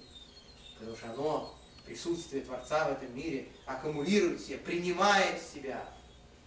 [0.78, 1.56] потому что оно,
[1.86, 5.88] присутствие Творца в этом мире, аккумулирует в себе, принимает в себя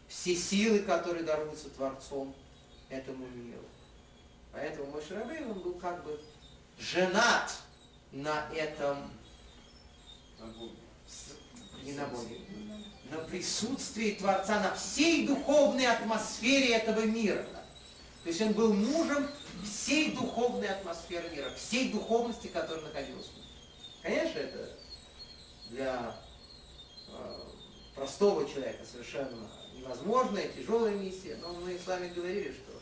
[0.08, 2.34] все силы, которые даруются Творцом
[2.88, 3.64] этому миру.
[4.52, 6.20] Поэтому мой Шарабейн, он был как бы
[6.78, 7.52] женат
[8.12, 9.10] на этом,
[11.82, 12.38] не на Боге,
[13.10, 17.44] на присутствии Творца, на всей духовной атмосфере этого мира.
[18.22, 19.28] То есть он был мужем
[19.64, 23.46] всей духовной атмосферы мира, всей духовности, которая находилась в нем.
[24.02, 24.70] Конечно, это
[25.70, 26.16] для
[27.08, 27.40] э,
[27.94, 32.72] простого человека совершенно невозможная, тяжелая миссия, но мы с вами говорили, что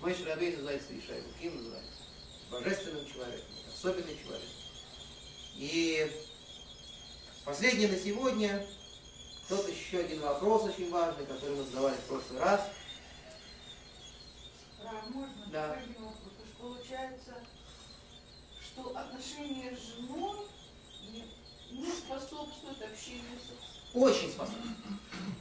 [0.00, 2.02] мой Шарабей называется Ишай, Ким называется,
[2.50, 4.48] божественным человеком, особенный человек.
[5.56, 6.10] И
[7.48, 8.66] последнее на сегодня,
[9.48, 12.60] тот еще один вопрос очень важный, который мы задавали в прошлый раз–
[14.84, 15.46] Рав, можно?
[15.52, 15.72] Да.
[15.72, 16.32] Один вопрос.
[16.36, 17.34] То есть получается,
[18.60, 20.38] что отношения с женой
[21.10, 21.24] не,
[21.72, 24.76] не способствуют общению с Очень способен.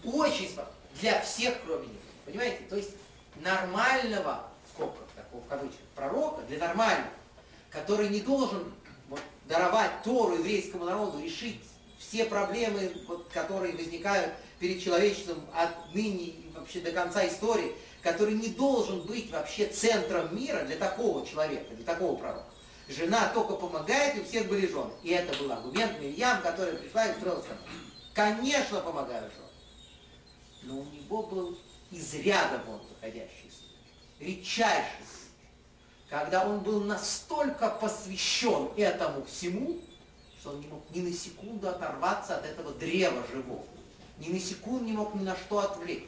[0.03, 0.73] Очень способен.
[0.99, 1.99] Для всех, кроме него.
[2.25, 2.63] Понимаете?
[2.69, 2.91] То есть
[3.35, 7.11] нормального, в скобках, такого в кавычках, пророка, для нормального,
[7.69, 8.73] который не должен
[9.07, 11.61] вот, даровать Тору еврейскому народу, решить
[11.99, 18.35] все проблемы, вот, которые возникают перед человечеством от ныне и вообще до конца истории, который
[18.35, 22.45] не должен быть вообще центром мира для такого человека, для такого пророка.
[22.87, 24.91] Жена только помогает, и у всех были жены.
[25.03, 27.43] И это был аргумент Мирьям, которая пришла и скандал.
[28.13, 29.47] Конечно, помогают жены.
[30.63, 31.57] Но у него был
[31.91, 33.51] из ряда вон выходящий.
[34.19, 35.05] Редчайший.
[36.09, 39.81] Когда он был настолько посвящен этому всему,
[40.47, 43.65] что он не мог ни на секунду оторваться от этого древа живого.
[44.19, 46.07] Ни на секунду не мог ни на что отвлечься.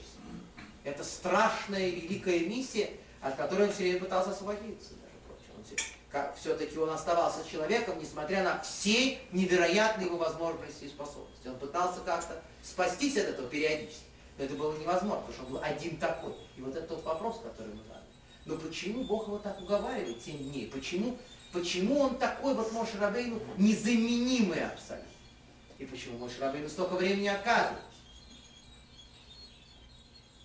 [0.83, 2.91] Это страшная великая миссия,
[3.21, 6.33] от которой он все время пытался освободиться, даже прочим.
[6.39, 11.47] все-таки он оставался человеком, несмотря на все невероятные его возможности и способности.
[11.47, 14.03] Он пытался как-то спастись от этого периодически.
[14.37, 16.33] Но это было невозможно, потому что он был один такой.
[16.55, 18.05] И вот это тот вопрос, который мы задали.
[18.45, 20.67] Но почему Бог его так уговаривает 7 дней?
[20.67, 21.17] Почему,
[21.51, 25.09] почему он такой, вот Моше Рабейну, незаменимый абсолютно?
[25.77, 27.83] И почему Моше Рабейну столько времени оказывает?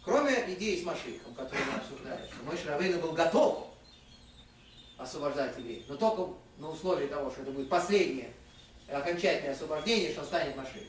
[0.04, 3.68] Кроме идеи с Машихом, которую мы обсуждали, что Мой Рабейну был готов
[4.98, 8.32] освобождать евреев, но только на условии того, что это будет последнее
[8.88, 10.88] окончательное освобождение, что он станет Машихом.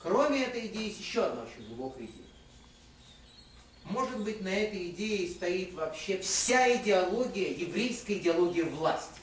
[0.00, 2.27] Кроме этой идеи есть еще одна очень глубокая идея.
[3.90, 9.20] Может быть, на этой идее стоит вообще вся идеология, еврейская идеология власти.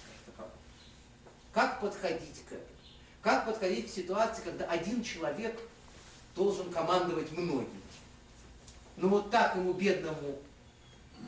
[1.53, 2.67] Как подходить к этому?
[3.21, 5.59] Как подходить к ситуации, когда один человек
[6.35, 7.81] должен командовать многими?
[8.97, 10.37] Ну вот так ему, бедному,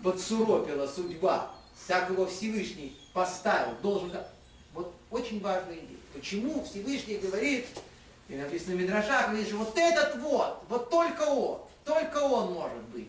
[0.04, 1.52] подсуропила судьба,
[1.88, 4.12] так его Всевышний поставил, должен...
[4.74, 5.98] Вот очень важная идея.
[6.14, 7.68] Почему Всевышний говорит,
[8.30, 13.08] и написано в Мидрашах, что вот этот вот, вот только он, только он может быть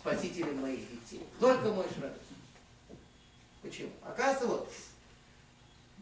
[0.00, 1.26] спасителем моих детей.
[1.38, 2.14] Только мой Шрабейн.
[3.62, 3.90] Почему?
[4.02, 4.72] Оказывается, вот.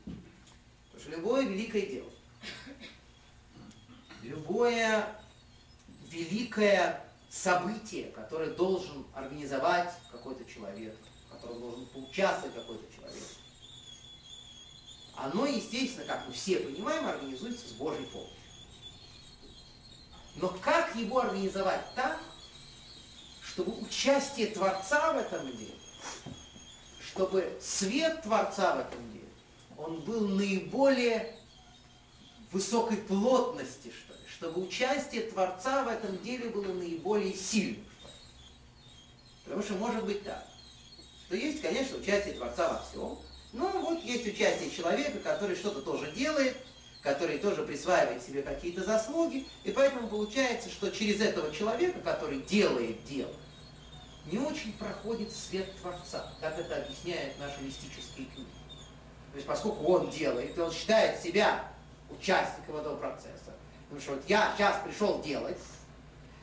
[0.05, 2.11] Потому что любое великое дело,
[4.23, 5.21] любое
[6.09, 10.97] великое событие, которое должен организовать какой-то человек,
[11.27, 13.25] в котором должен поучаствовать какой-то человек,
[15.17, 18.37] оно, естественно, как мы все понимаем, организуется с Божьей помощью.
[20.37, 22.21] Но как его организовать так,
[23.59, 25.75] чтобы участие Творца в этом деле,
[27.01, 29.27] чтобы свет Творца в этом деле,
[29.77, 31.35] он был наиболее
[32.53, 37.85] высокой плотности, что ли, чтобы участие Творца в этом деле было наиболее сильным.
[37.99, 38.15] Что ли.
[39.43, 40.47] Потому что может быть так,
[41.27, 43.19] что есть, конечно, участие Творца во всем,
[43.53, 46.57] но вот есть участие человека, который что-то тоже делает,
[47.03, 53.05] который тоже присваивает себе какие-то заслуги, и поэтому получается, что через этого человека, который делает
[53.05, 53.35] дело,
[54.31, 58.49] не очень проходит свет Творца, как это объясняет наши мистические книги.
[59.33, 61.65] То есть поскольку он делает, и он считает себя
[62.11, 65.59] участником этого процесса, потому что вот я сейчас пришел делать,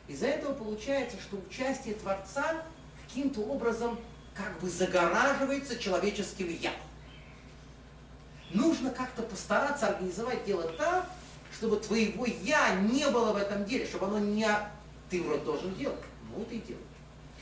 [0.07, 2.63] из-за этого получается, что участие Творца
[3.07, 3.99] каким-то образом
[4.35, 6.71] как бы загораживается человеческим «я».
[8.51, 11.09] Нужно как-то постараться организовать дело так,
[11.53, 14.47] чтобы твоего «я» не было в этом деле, чтобы оно не...
[15.09, 15.99] Ты вроде должен делать,
[16.35, 16.94] ну ты делаешь.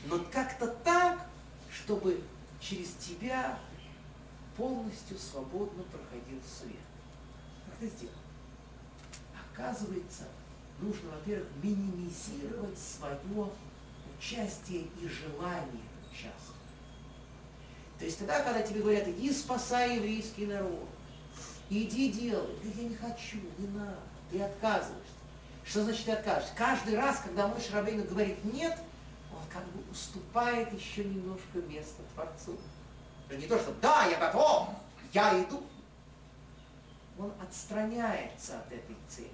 [0.06, 1.26] Но как-то так,
[1.70, 2.22] чтобы
[2.60, 3.58] через тебя
[4.56, 6.76] полностью свободно проходил свет.
[7.66, 8.14] Как это сделать?
[9.52, 10.24] Оказывается,
[10.80, 13.50] нужно, во-первых, минимизировать свое
[14.18, 16.54] участие и желание участвовать.
[17.98, 20.88] То есть тогда, когда тебе говорят, иди спасай еврейский народ,
[21.70, 24.00] иди делай, да я не хочу, не надо,
[24.30, 25.14] ты отказываешься.
[25.64, 26.54] Что значит ты отказываешься?
[26.56, 28.78] Каждый раз, когда мой Шарабейн говорит нет,
[29.54, 32.58] как бы уступает еще немножко место Творцу.
[33.28, 34.70] Это не то, что да, я готов,
[35.12, 35.62] я иду.
[37.16, 39.30] Он отстраняется от этой цели,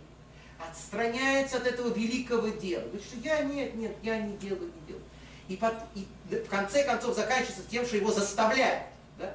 [0.58, 2.82] отстраняется от этого великого дела.
[2.82, 5.04] Говорит, что я нет, нет, я не делаю, не делаю.
[5.48, 8.84] И, под, и в конце концов заканчивается тем, что его заставляют,
[9.18, 9.34] да?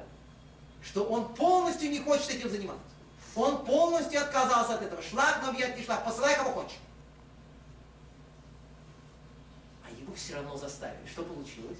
[0.82, 2.84] что он полностью не хочет этим заниматься.
[3.34, 5.02] Он полностью отказался от этого.
[5.02, 6.78] Шлак, но бьет не шлак, посылай кого хочешь.
[9.84, 11.06] А его все равно заставили.
[11.06, 11.78] Что получилось?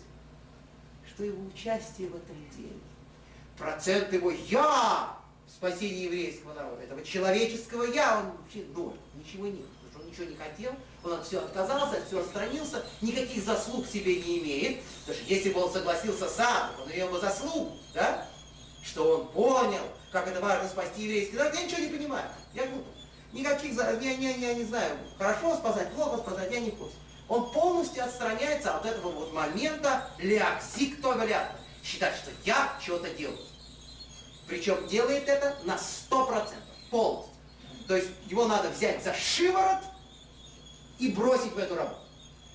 [1.09, 2.79] Что его участие в этом деле,
[3.57, 9.67] процент его «я» в спасении еврейского народа, этого человеческого «я», он вообще ноль, ничего нет.
[9.83, 10.73] Потому что он ничего не хотел,
[11.03, 14.83] он от всего отказался, от всего отстранился, никаких заслуг себе не имеет.
[15.07, 18.27] Потому что если бы он согласился сам, он имел бы заслугу, да?
[18.83, 19.83] что он понял,
[20.13, 22.29] как это важно спасти еврейский народ, я ничего не понимаю.
[22.55, 22.93] Я глупый.
[23.33, 26.91] Никаких, я, я, я не знаю, хорошо спасать, плохо спасать, я не в.
[27.28, 31.57] Он полностью отстраняется от этого вот момента ляксик то говорят.
[31.82, 33.39] Считать, что я чего-то делаю.
[34.47, 36.55] Причем делает это на 100%,
[36.90, 37.35] полностью.
[37.86, 39.82] То есть его надо взять за шиворот
[40.98, 42.01] и бросить в эту работу.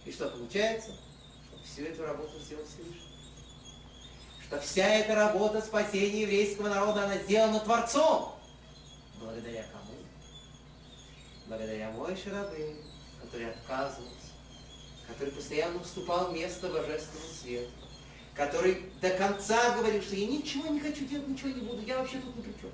[0.06, 0.92] И что получается?
[1.48, 3.02] Что всю эту работу сделал Всевышний.
[4.46, 8.36] Что вся эта работа спасения еврейского народа, она сделана Творцом.
[9.20, 9.96] Благодаря кому?
[11.48, 12.78] Благодаря мой Шарабей,
[13.22, 14.21] который отказывался,
[15.12, 17.72] который постоянно уступал место божественному свету,
[18.34, 22.20] который до конца говорил, что я ничего не хочу делать, ничего не буду, я вообще
[22.20, 22.72] тут ни при чем.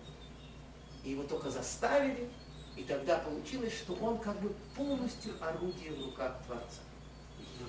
[1.04, 2.30] И его только заставили,
[2.76, 6.82] и тогда получилось, что он как бы полностью орудие в руках Творца.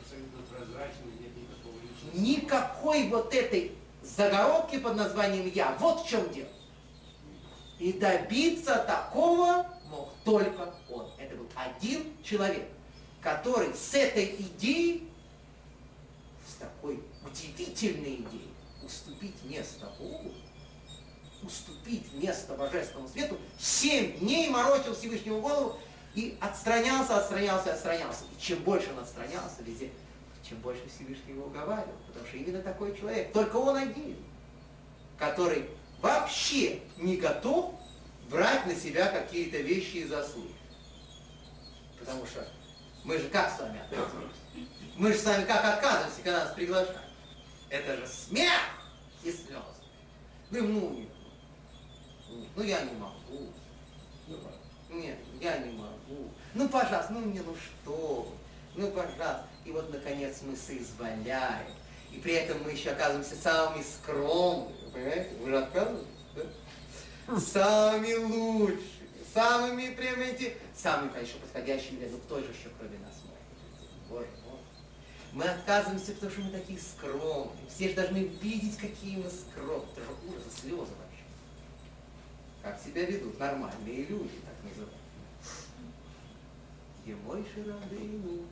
[0.00, 2.14] Абсолютно прозрачный, нет никакого личного.
[2.14, 3.72] Никакой вот этой
[4.02, 5.74] загородки под названием «я».
[5.80, 6.48] Вот в чем дело.
[7.78, 11.06] И добиться такого мог только он.
[11.18, 12.68] Это был один человек,
[13.22, 15.08] который с этой идеей,
[16.46, 18.50] с такой удивительной идеей,
[18.84, 20.32] уступить место Богу,
[21.42, 25.78] уступить место Божественному Свету, семь дней морочил Всевышнему голову
[26.14, 28.24] и отстранялся, отстранялся, отстранялся.
[28.36, 29.90] И чем больше он отстранялся везде,
[30.48, 31.94] чем больше Всевышний его уговаривал.
[32.06, 34.16] Потому что именно такой человек, только он один,
[35.18, 35.68] который
[36.00, 37.74] вообще не готов
[38.30, 40.54] брать на себя какие-то вещи и заслуги.
[41.98, 42.46] Потому что
[43.09, 44.36] мы же как с вами отказываемся?
[44.97, 46.98] Мы же с вами как отказываемся, когда нас приглашают?
[47.70, 48.60] Это же смех
[49.24, 49.62] и слезы.
[50.51, 51.09] Ну, ну, нет.
[52.55, 53.52] Ну, я не могу.
[54.90, 56.30] Нет, я не могу.
[56.52, 58.82] Ну, пожалуйста, ну мне, ну что вы?
[58.82, 59.47] Ну, пожалуйста.
[59.64, 61.66] И вот, наконец, мы соизволяем.
[62.12, 64.74] И при этом мы еще оказываемся самыми скромными.
[64.85, 65.30] Вы понимаете?
[65.40, 67.40] Вы же отказываетесь, да?
[67.40, 68.97] Самыми лучшими,
[69.34, 74.09] самыми, прям эти, самыми, конечно, подходящими, ну кто же еще кроме нас может?
[74.09, 74.59] Боже мой.
[75.32, 77.68] Мы отказываемся, потому что мы такие скромные.
[77.68, 79.92] Все же должны видеть, какие мы скромные.
[79.92, 81.24] Это же ужас, слезы вообще.
[82.62, 84.98] Как себя ведут нормальные люди, так называемые.
[87.06, 88.44] И мой Ширабейну.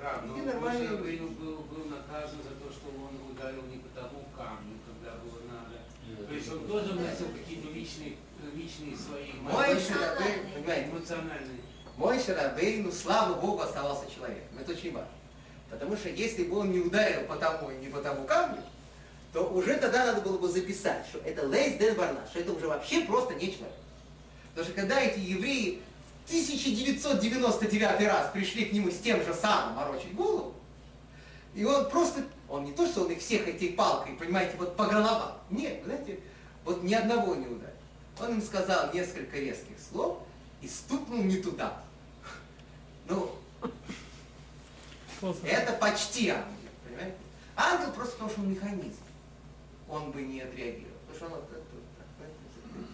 [0.00, 0.80] Рав, но Иди нормально.
[0.80, 5.16] Моше Рабейну был, был наказан за то, что он ударил не по тому камню, когда
[5.18, 6.26] было надо.
[6.26, 8.16] То есть он тоже вносил какие-то личные,
[8.54, 11.60] личные свои Мой Ширабейну, понимаете, эмоциональные.
[11.96, 14.58] Мой Шарабейну, слава Богу, оставался человеком.
[14.60, 15.08] Это очень важно.
[15.70, 18.62] Потому что если бы он не ударил по тому и не по тому камню,
[19.32, 22.68] то уже тогда надо было бы записать, что это Лейс Ден Барнаш, что это уже
[22.68, 23.74] вообще просто не человек.
[24.50, 25.82] Потому что когда эти евреи
[26.24, 30.54] в 1999 раз пришли к нему с тем же самым морочить голову,
[31.54, 34.84] и он просто, он не то, что он их всех этой палкой, понимаете, вот по
[34.86, 35.38] головам.
[35.50, 36.20] Нет, знаете,
[36.64, 37.73] вот ни одного не ударил.
[38.20, 40.18] Он им сказал несколько резких слов
[40.60, 41.82] и стукнул не туда.
[43.08, 43.30] Ну,
[45.42, 47.16] это почти ангел, понимаете?
[47.56, 49.00] Ангел просто потому, что он механизм.
[49.88, 50.96] Он бы не отреагировал.
[51.06, 52.88] Потому что он вот так, знаете,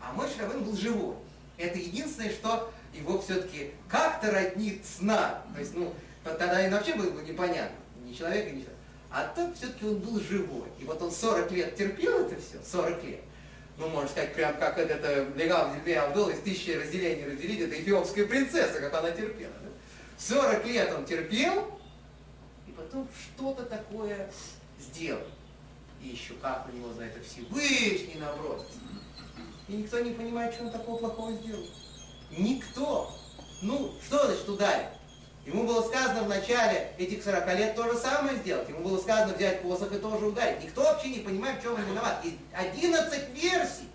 [0.00, 1.16] А мой Шравен был живой.
[1.56, 5.40] Это единственное, что его все-таки как-то роднит с нами.
[5.54, 7.76] То есть, ну, тогда и вообще было бы непонятно.
[8.04, 8.72] Ни человека, ни человека.
[9.10, 10.68] А так все-таки он был живой.
[10.78, 13.20] И вот он 40 лет терпел это все, 40 лет.
[13.78, 17.78] Ну, можно сказать, прям как это, это Легав Зельбей Абдул из тысячи разделений разделить, это
[17.78, 19.52] эфиопская принцесса, как она терпела.
[19.62, 19.68] да?
[20.18, 21.78] 40 лет он терпел,
[22.66, 24.30] и потом что-то такое
[24.80, 25.26] сделал.
[26.02, 28.78] И еще как у него за это Всевышний набросится.
[29.68, 31.66] И никто не понимает, что он такого плохого сделал.
[32.30, 33.12] Никто.
[33.62, 34.95] Ну, что значит ударить?
[35.46, 38.68] Ему было сказано в начале этих 40 лет то же самое сделать.
[38.68, 40.64] Ему было сказано взять посох и тоже ударить.
[40.64, 42.20] Никто вообще не понимает, в чем он виноват.
[42.24, 43.88] И 11 версий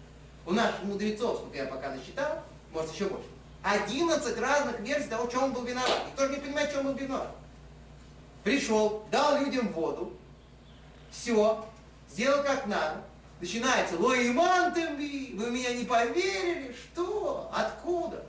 [0.46, 2.42] у наших мудрецов, сколько я пока насчитал,
[2.72, 3.28] может еще больше.
[3.64, 6.08] 11 разных версий того, в чем он был виноват.
[6.08, 7.36] Никто же не понимает, в чем он виноват.
[8.46, 10.14] Пришел, дал людям воду,
[11.12, 11.66] все,
[12.10, 13.04] сделал как надо.
[13.42, 18.24] Начинается, лоиман вы меня не поверили, что, откуда?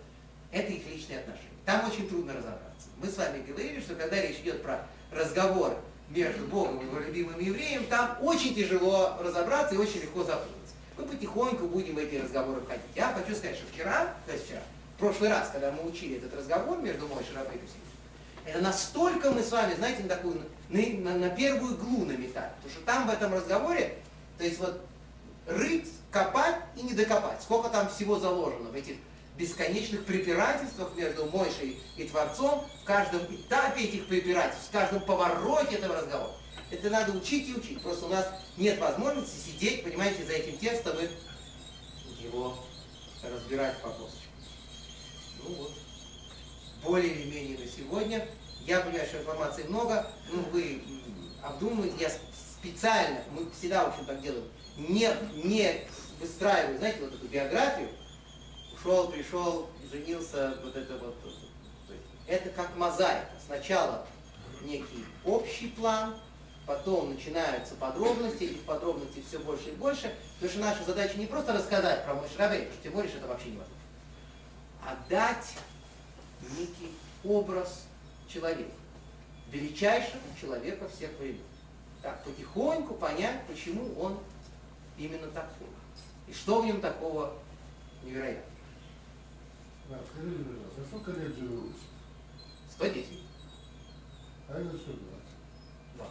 [0.50, 1.48] Это их личные отношения.
[1.64, 2.71] Там очень трудно разобраться.
[3.02, 5.76] Мы с вами говорили, что когда речь идет про разговор
[6.08, 10.74] между Богом и его любимым евреем, там очень тяжело разобраться и очень легко запутаться.
[10.96, 12.84] Мы потихоньку будем в эти разговоры входить.
[12.94, 14.60] Я хочу сказать, что вчера, то есть вчера,
[14.96, 17.82] в прошлый раз, когда мы учили этот разговор между Шарабей и Всевышним,
[18.44, 22.52] это настолько мы с вами, знаете, на такую, на, на, на первую иглу наметали.
[22.62, 23.96] Потому что там в этом разговоре,
[24.38, 24.80] то есть вот
[25.48, 27.42] рыть, копать и не докопать.
[27.42, 28.96] Сколько там всего заложено в этих
[29.36, 35.96] бесконечных препирательствах между Мойшей и Творцом, в каждом этапе этих препирательств, в каждом повороте этого
[35.96, 36.32] разговора.
[36.70, 37.82] Это надо учить и учить.
[37.82, 38.26] Просто у нас
[38.56, 42.56] нет возможности сидеть, понимаете, за этим текстом и его
[43.22, 44.32] разбирать по косточкам.
[45.42, 45.72] Ну вот.
[46.84, 48.26] Более или менее на сегодня.
[48.66, 50.10] Я понимаю, что информации много.
[50.30, 50.82] Ну, вы
[51.42, 51.96] обдумываете.
[52.00, 52.10] Я
[52.62, 54.44] специально, мы всегда, в общем, так делаем,
[54.76, 55.10] не,
[55.44, 55.80] не
[56.20, 57.88] выстраиваю, знаете, вот эту биографию,
[58.82, 61.14] ушел, пришел, женился, вот это вот.
[62.26, 63.30] Это как мозаика.
[63.44, 64.06] Сначала
[64.62, 66.14] некий общий план,
[66.66, 71.52] потом начинаются подробности, этих подробностей все больше и больше, потому что наша задача не просто
[71.52, 73.76] рассказать про мой Шрабей, потому что тем более, что это вообще невозможно,
[74.84, 75.54] а дать
[76.56, 76.92] некий
[77.24, 77.84] образ
[78.28, 78.70] человека,
[79.50, 81.42] величайшего человека всех времен.
[82.02, 84.18] Так, потихоньку понять, почему он
[84.96, 85.68] именно такой.
[86.26, 87.34] И что в нем такого
[88.02, 88.51] невероятного.
[89.88, 91.76] Да, скажите, пожалуйста, а сколько лет жил Иосиф?
[92.70, 93.06] 110.
[94.48, 94.98] А это 120.
[95.98, 96.04] Да.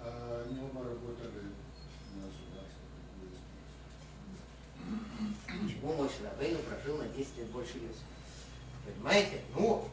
[0.00, 1.52] А они оба работали
[2.14, 3.32] на вы
[5.62, 8.04] Почему мой Шрабейну прожил на 10 лет больше Иосифа?
[8.84, 9.42] Понимаете?
[9.54, 9.88] Ну,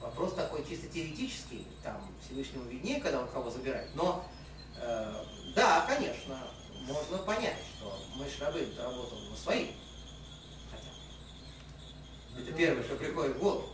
[0.00, 3.94] вопрос такой чисто теоретический, там Всевышнему виднее, когда он кого забирает.
[3.94, 4.24] Но,
[4.76, 5.24] э,
[5.54, 6.38] да, конечно,
[6.86, 9.70] можно понять, что мой Шрабейн работал на своих.
[12.38, 13.68] Это первое, что приходит в голову.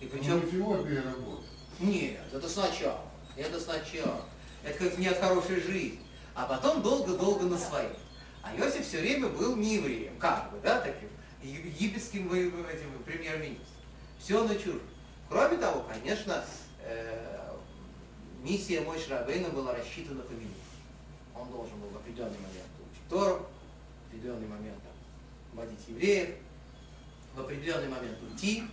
[0.00, 0.40] И Причем...
[0.40, 1.44] в Эфиопии работал.
[1.80, 3.00] Нет, это сначала.
[3.36, 4.22] Это сначала.
[4.62, 6.00] Это как не от хорошей жизни.
[6.34, 7.96] А потом долго-долго на своих.
[8.42, 11.08] А Иосиф все время был не евреем, как бы, да, таким
[11.42, 13.66] египетским этим премьер-министром.
[14.18, 14.82] Все на чужих.
[15.28, 16.44] Кроме того, конечно,
[16.80, 17.54] э,
[18.42, 20.50] миссия мой Шрабейна была рассчитана по меню.
[21.34, 23.46] Он должен был в определенный момент учить Тору,
[24.04, 26.36] в определенный момент там, водить евреев,
[27.34, 28.64] в определенный момент уйти.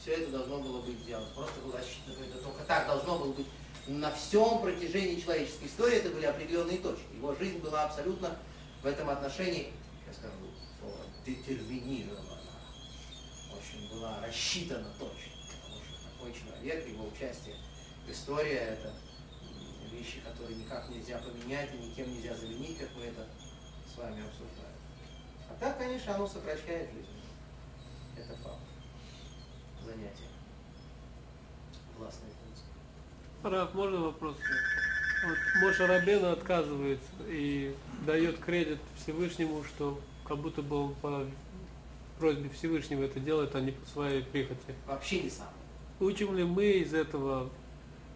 [0.00, 1.28] Все это должно было быть сделано.
[1.34, 3.46] Просто было рассчитано, это только так должно было быть
[3.86, 5.98] на всем протяжении человеческой истории.
[5.98, 7.14] Это были определенные точки.
[7.14, 8.36] Его жизнь была абсолютно
[8.82, 9.72] в этом отношении,
[10.06, 10.50] я скажу,
[11.26, 12.38] детерминирована.
[13.52, 15.32] Очень была рассчитана точно.
[15.62, 17.56] Потому что такой человек, его участие
[18.08, 18.92] История это
[19.92, 23.26] вещи, которые никак нельзя поменять и никем нельзя заменить, как мы это
[23.86, 24.74] с вами обсуждаем.
[25.48, 27.19] А так, конечно, оно сокращает жизнь.
[28.20, 28.56] Это факт.
[29.84, 30.28] Занятие.
[31.98, 32.64] Властные функции.
[33.42, 34.36] Раф, можно вопрос?
[35.24, 37.74] Вот Моша Рабена отказывается и
[38.06, 41.24] дает кредит Всевышнему, что как будто бы он по
[42.18, 44.74] просьбе Всевышнего это делает, а не по своей прихоти.
[44.86, 45.48] Вообще не сам.
[45.98, 47.50] Учим ли мы из этого,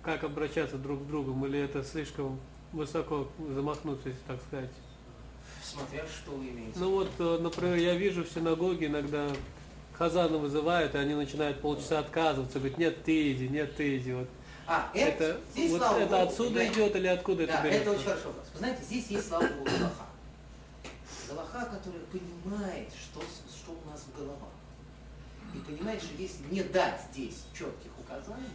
[0.03, 2.39] как обращаться друг к другу, или это слишком
[2.73, 4.71] высоко замахнуться, если так сказать?
[5.63, 6.79] Смотря что вы имеете.
[6.79, 9.29] Ну вот, э, например, я вижу в синагоге иногда
[9.99, 14.13] Хазана вызывают, и они начинают полчаса отказываться, говорят, нет, ты иди, нет, ты иди.
[14.13, 14.29] Вот
[14.67, 17.69] А, это, это, здесь, вот это Богу, отсюда понимаете, идет или откуда Да, это это
[17.85, 17.91] берется?
[17.93, 18.29] очень хорошо.
[18.53, 20.07] Вы знаете, здесь есть, слава Богу, Галаха.
[21.29, 24.49] Галаха, которая понимает, что, что у нас в головах.
[25.55, 28.49] И понимает, что если не дать здесь четких указаний,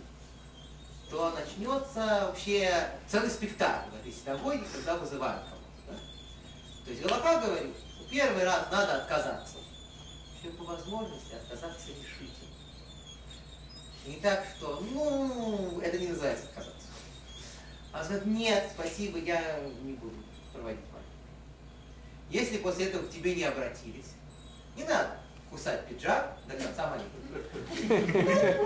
[1.09, 5.69] то начнется вообще целый спектакль в этой синагоге, когда вызывают кого-то.
[5.87, 5.95] да.
[6.85, 7.75] То есть Галаха говорит,
[8.11, 9.55] первый раз надо отказаться.
[10.41, 12.49] Еще по возможности отказаться решительно.
[14.05, 16.87] Не так, что, ну, это не называется отказаться.
[17.91, 20.15] А сказать, нет, спасибо, я не буду
[20.53, 21.09] проводить молитву.
[22.29, 24.13] Если после этого к тебе не обратились,
[24.77, 25.17] не надо
[25.49, 27.39] кусать пиджак до конца молитвы.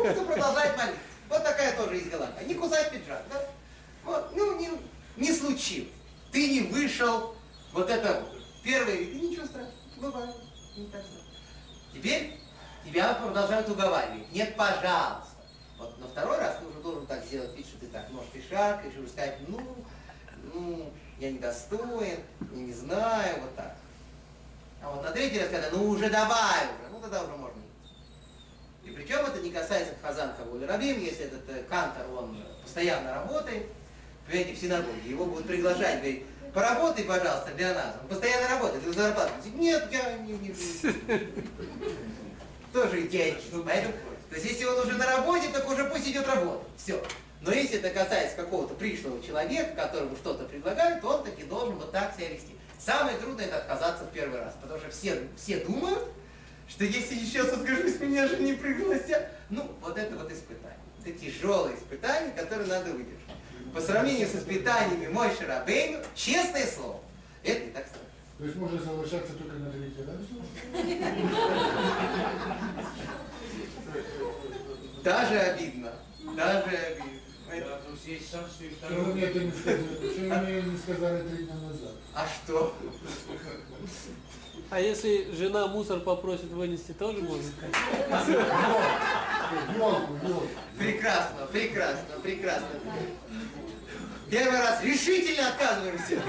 [0.03, 0.99] Просто продолжать молитву.
[1.29, 2.45] Вот такая тоже есть галактика.
[2.45, 3.49] Не кусать пиджак, да?
[4.03, 4.69] Вот, ну, не,
[5.17, 5.89] не случилось.
[6.31, 7.35] Ты не вышел,
[7.71, 8.43] вот это вот.
[8.63, 10.35] И ничего страшного, бывает,
[10.77, 11.22] не так страшно.
[11.93, 12.37] Теперь
[12.85, 14.31] тебя продолжают уговаривать.
[14.31, 15.29] Нет, пожалуйста.
[15.77, 18.93] Вот на второй раз ты уже должен так сделать вид, что ты так ножкой шаркаешь,
[18.95, 19.59] и уже сказать, ну,
[20.53, 22.19] ну, я недостоин,
[22.53, 23.75] я не знаю, вот так.
[24.81, 27.61] А вот на третий раз, когда, ну уже давай уже, ну тогда уже можно.
[28.83, 33.67] И причем это не касается Хазан Кабуля Рабим, если этот э, кантор, он постоянно работает,
[34.27, 37.95] понимаете, в синагоге, его будут приглашать, говорить, поработай, пожалуйста, для нас.
[38.01, 38.85] Он постоянно работает.
[38.85, 40.55] Он говорит, Нет, я не, не,
[42.73, 43.63] тоже идиотизм.
[43.65, 43.93] Поэтому,
[44.29, 46.67] то есть если он уже на работе, так уже пусть идет работать.
[46.77, 47.01] Все.
[47.41, 51.91] Но если это касается какого-то пришлого человека, которому что-то предлагают, то он таки должен вот
[51.91, 52.55] так себя вести.
[52.79, 56.03] Самое трудное это отказаться в первый раз, потому что все, все думают,
[56.67, 59.29] что если сейчас откажусь, меня же не пригласят.
[59.49, 60.79] Ну, вот это вот испытание.
[61.05, 63.22] Это тяжелые испытания, которые надо выдержать.
[63.73, 66.99] По сравнению с испытаниями Мой Шарабейну, честное слово,
[67.43, 68.09] это не так страшно.
[68.37, 70.17] То есть можно соглашаться только на третий раз?
[75.03, 75.91] Даже обидно.
[76.35, 77.19] Даже обидно.
[77.51, 77.61] Да,
[78.95, 79.81] и мне это сказали?
[80.17, 81.95] Мне не сказали три дня назад?
[82.13, 82.75] А что?
[84.69, 87.51] А если жена мусор попросит вынести, тоже можно?
[89.77, 90.47] Елку, елку.
[90.79, 92.67] Прекрасно, прекрасно, прекрасно.
[94.33, 96.19] Первый раз решительно отказываемся.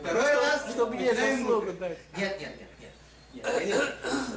[0.00, 1.98] Второй раз Чтобы начинаем заслугу дать.
[2.16, 2.92] Нет, нет, нет,
[3.34, 3.44] нет.
[3.44, 3.92] конечно,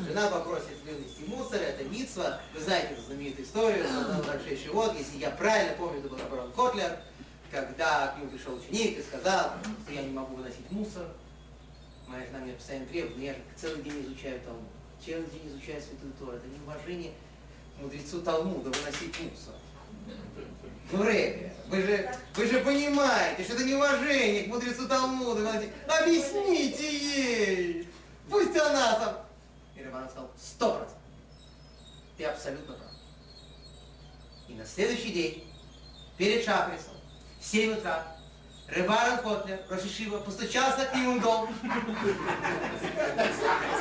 [0.08, 2.42] жена попросит вынести мусор, это митсва.
[2.56, 3.86] Вы знаете эту знаменитую историю,
[4.26, 6.98] большой вот, если я правильно помню, это был Абрам Котлер,
[7.52, 9.52] когда к нему пришел ученик и сказал,
[9.84, 11.06] что я не могу выносить мусор.
[12.08, 14.64] Моя жена мне постоянно требует, но я же целый день изучаю Талмуд.
[15.06, 16.32] Целый день изучаю Святую Тору.
[16.32, 17.14] Это неуважение
[17.80, 19.54] мудрецу Талмуда выносить мусор.
[20.94, 25.64] Рэбби, вы же, вы же понимаете, что это неуважение к мудрецу Талмуда.
[25.88, 27.90] Объясните ей!
[28.30, 29.18] Пусть она там...
[29.76, 30.98] И Рабанан сказал, сто процентов.
[32.18, 32.92] Ты абсолютно прав.
[34.48, 35.54] И на следующий день,
[36.18, 36.94] перед Шахрисом,
[37.40, 38.06] в 7 утра,
[38.72, 41.50] Рыбаран Котлер, Рошишива, постучался к нему в дом.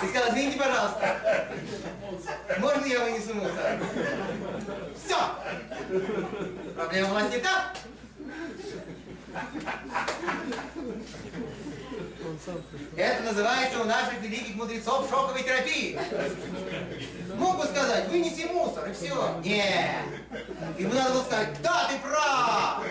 [0.02, 1.16] И сказал, извините, пожалуйста,
[2.58, 3.78] можно я вынесу мусор?
[4.96, 5.16] Все!
[6.74, 7.72] Проблема у вас не та?
[12.26, 12.88] Он сам пришел.
[12.96, 15.98] Это называется у наших великих мудрецов шоковой терапии.
[17.36, 19.40] Могу сказать, вынеси мусор, и все.
[19.44, 20.04] Нет.
[20.78, 22.82] Ему надо было сказать, да, ты прав.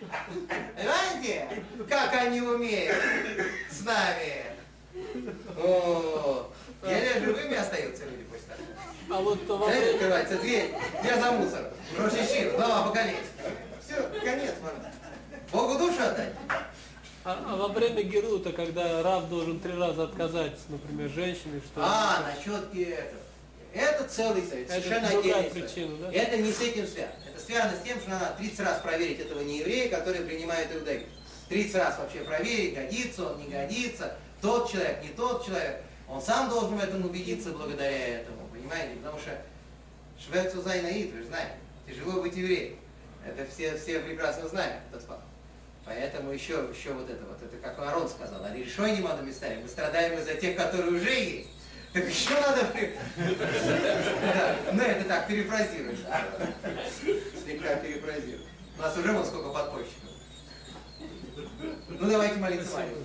[0.00, 1.48] Понимаете,
[1.88, 2.96] как они умеют
[3.70, 4.44] с нами?
[5.56, 6.50] О,
[6.84, 9.18] еле живыми остаются люди после такого.
[9.18, 11.70] А вот во Знаете, время, открывается дверь, я за мусор.
[11.96, 13.18] Рошишир, глава поколения.
[13.84, 14.92] Все, конец, можно.
[15.50, 16.32] Богу душу отдать.
[17.24, 21.80] а, а во время Герута, когда Рав должен три раза отказать, например, женщине, что...
[21.82, 23.20] А, насчет этого.
[23.74, 26.12] Это целый совет, совершенно отдельный причина, да?
[26.12, 27.14] Это не с этим связано.
[27.48, 31.06] Связано с тем, что надо 30 раз проверить этого нееврея, который принимает иудаизм.
[31.48, 35.80] 30 раз вообще проверить, годится он, не годится, тот человек, не тот человек.
[36.10, 38.96] Он сам должен в этом убедиться благодаря этому, понимаете?
[38.96, 39.30] Потому что
[40.18, 41.54] Швецу Зайнаид, вы же знаете,
[41.86, 42.76] Тяжело быть евреем.
[43.26, 45.24] Это все, все прекрасно знают этот факт.
[45.86, 49.62] Поэтому еще, еще вот это вот, это как Арон сказал, а решой не надо местами.
[49.62, 51.48] Мы страдаем из-за тех, которые уже есть.
[51.92, 52.66] Так еще надо...
[54.34, 56.00] Да, ну это так, перефразируешь.
[57.44, 58.46] Слегка перефразируешь.
[58.78, 60.10] У нас уже вон сколько подпольщиков.
[61.88, 63.04] Ну давайте молиться Марию.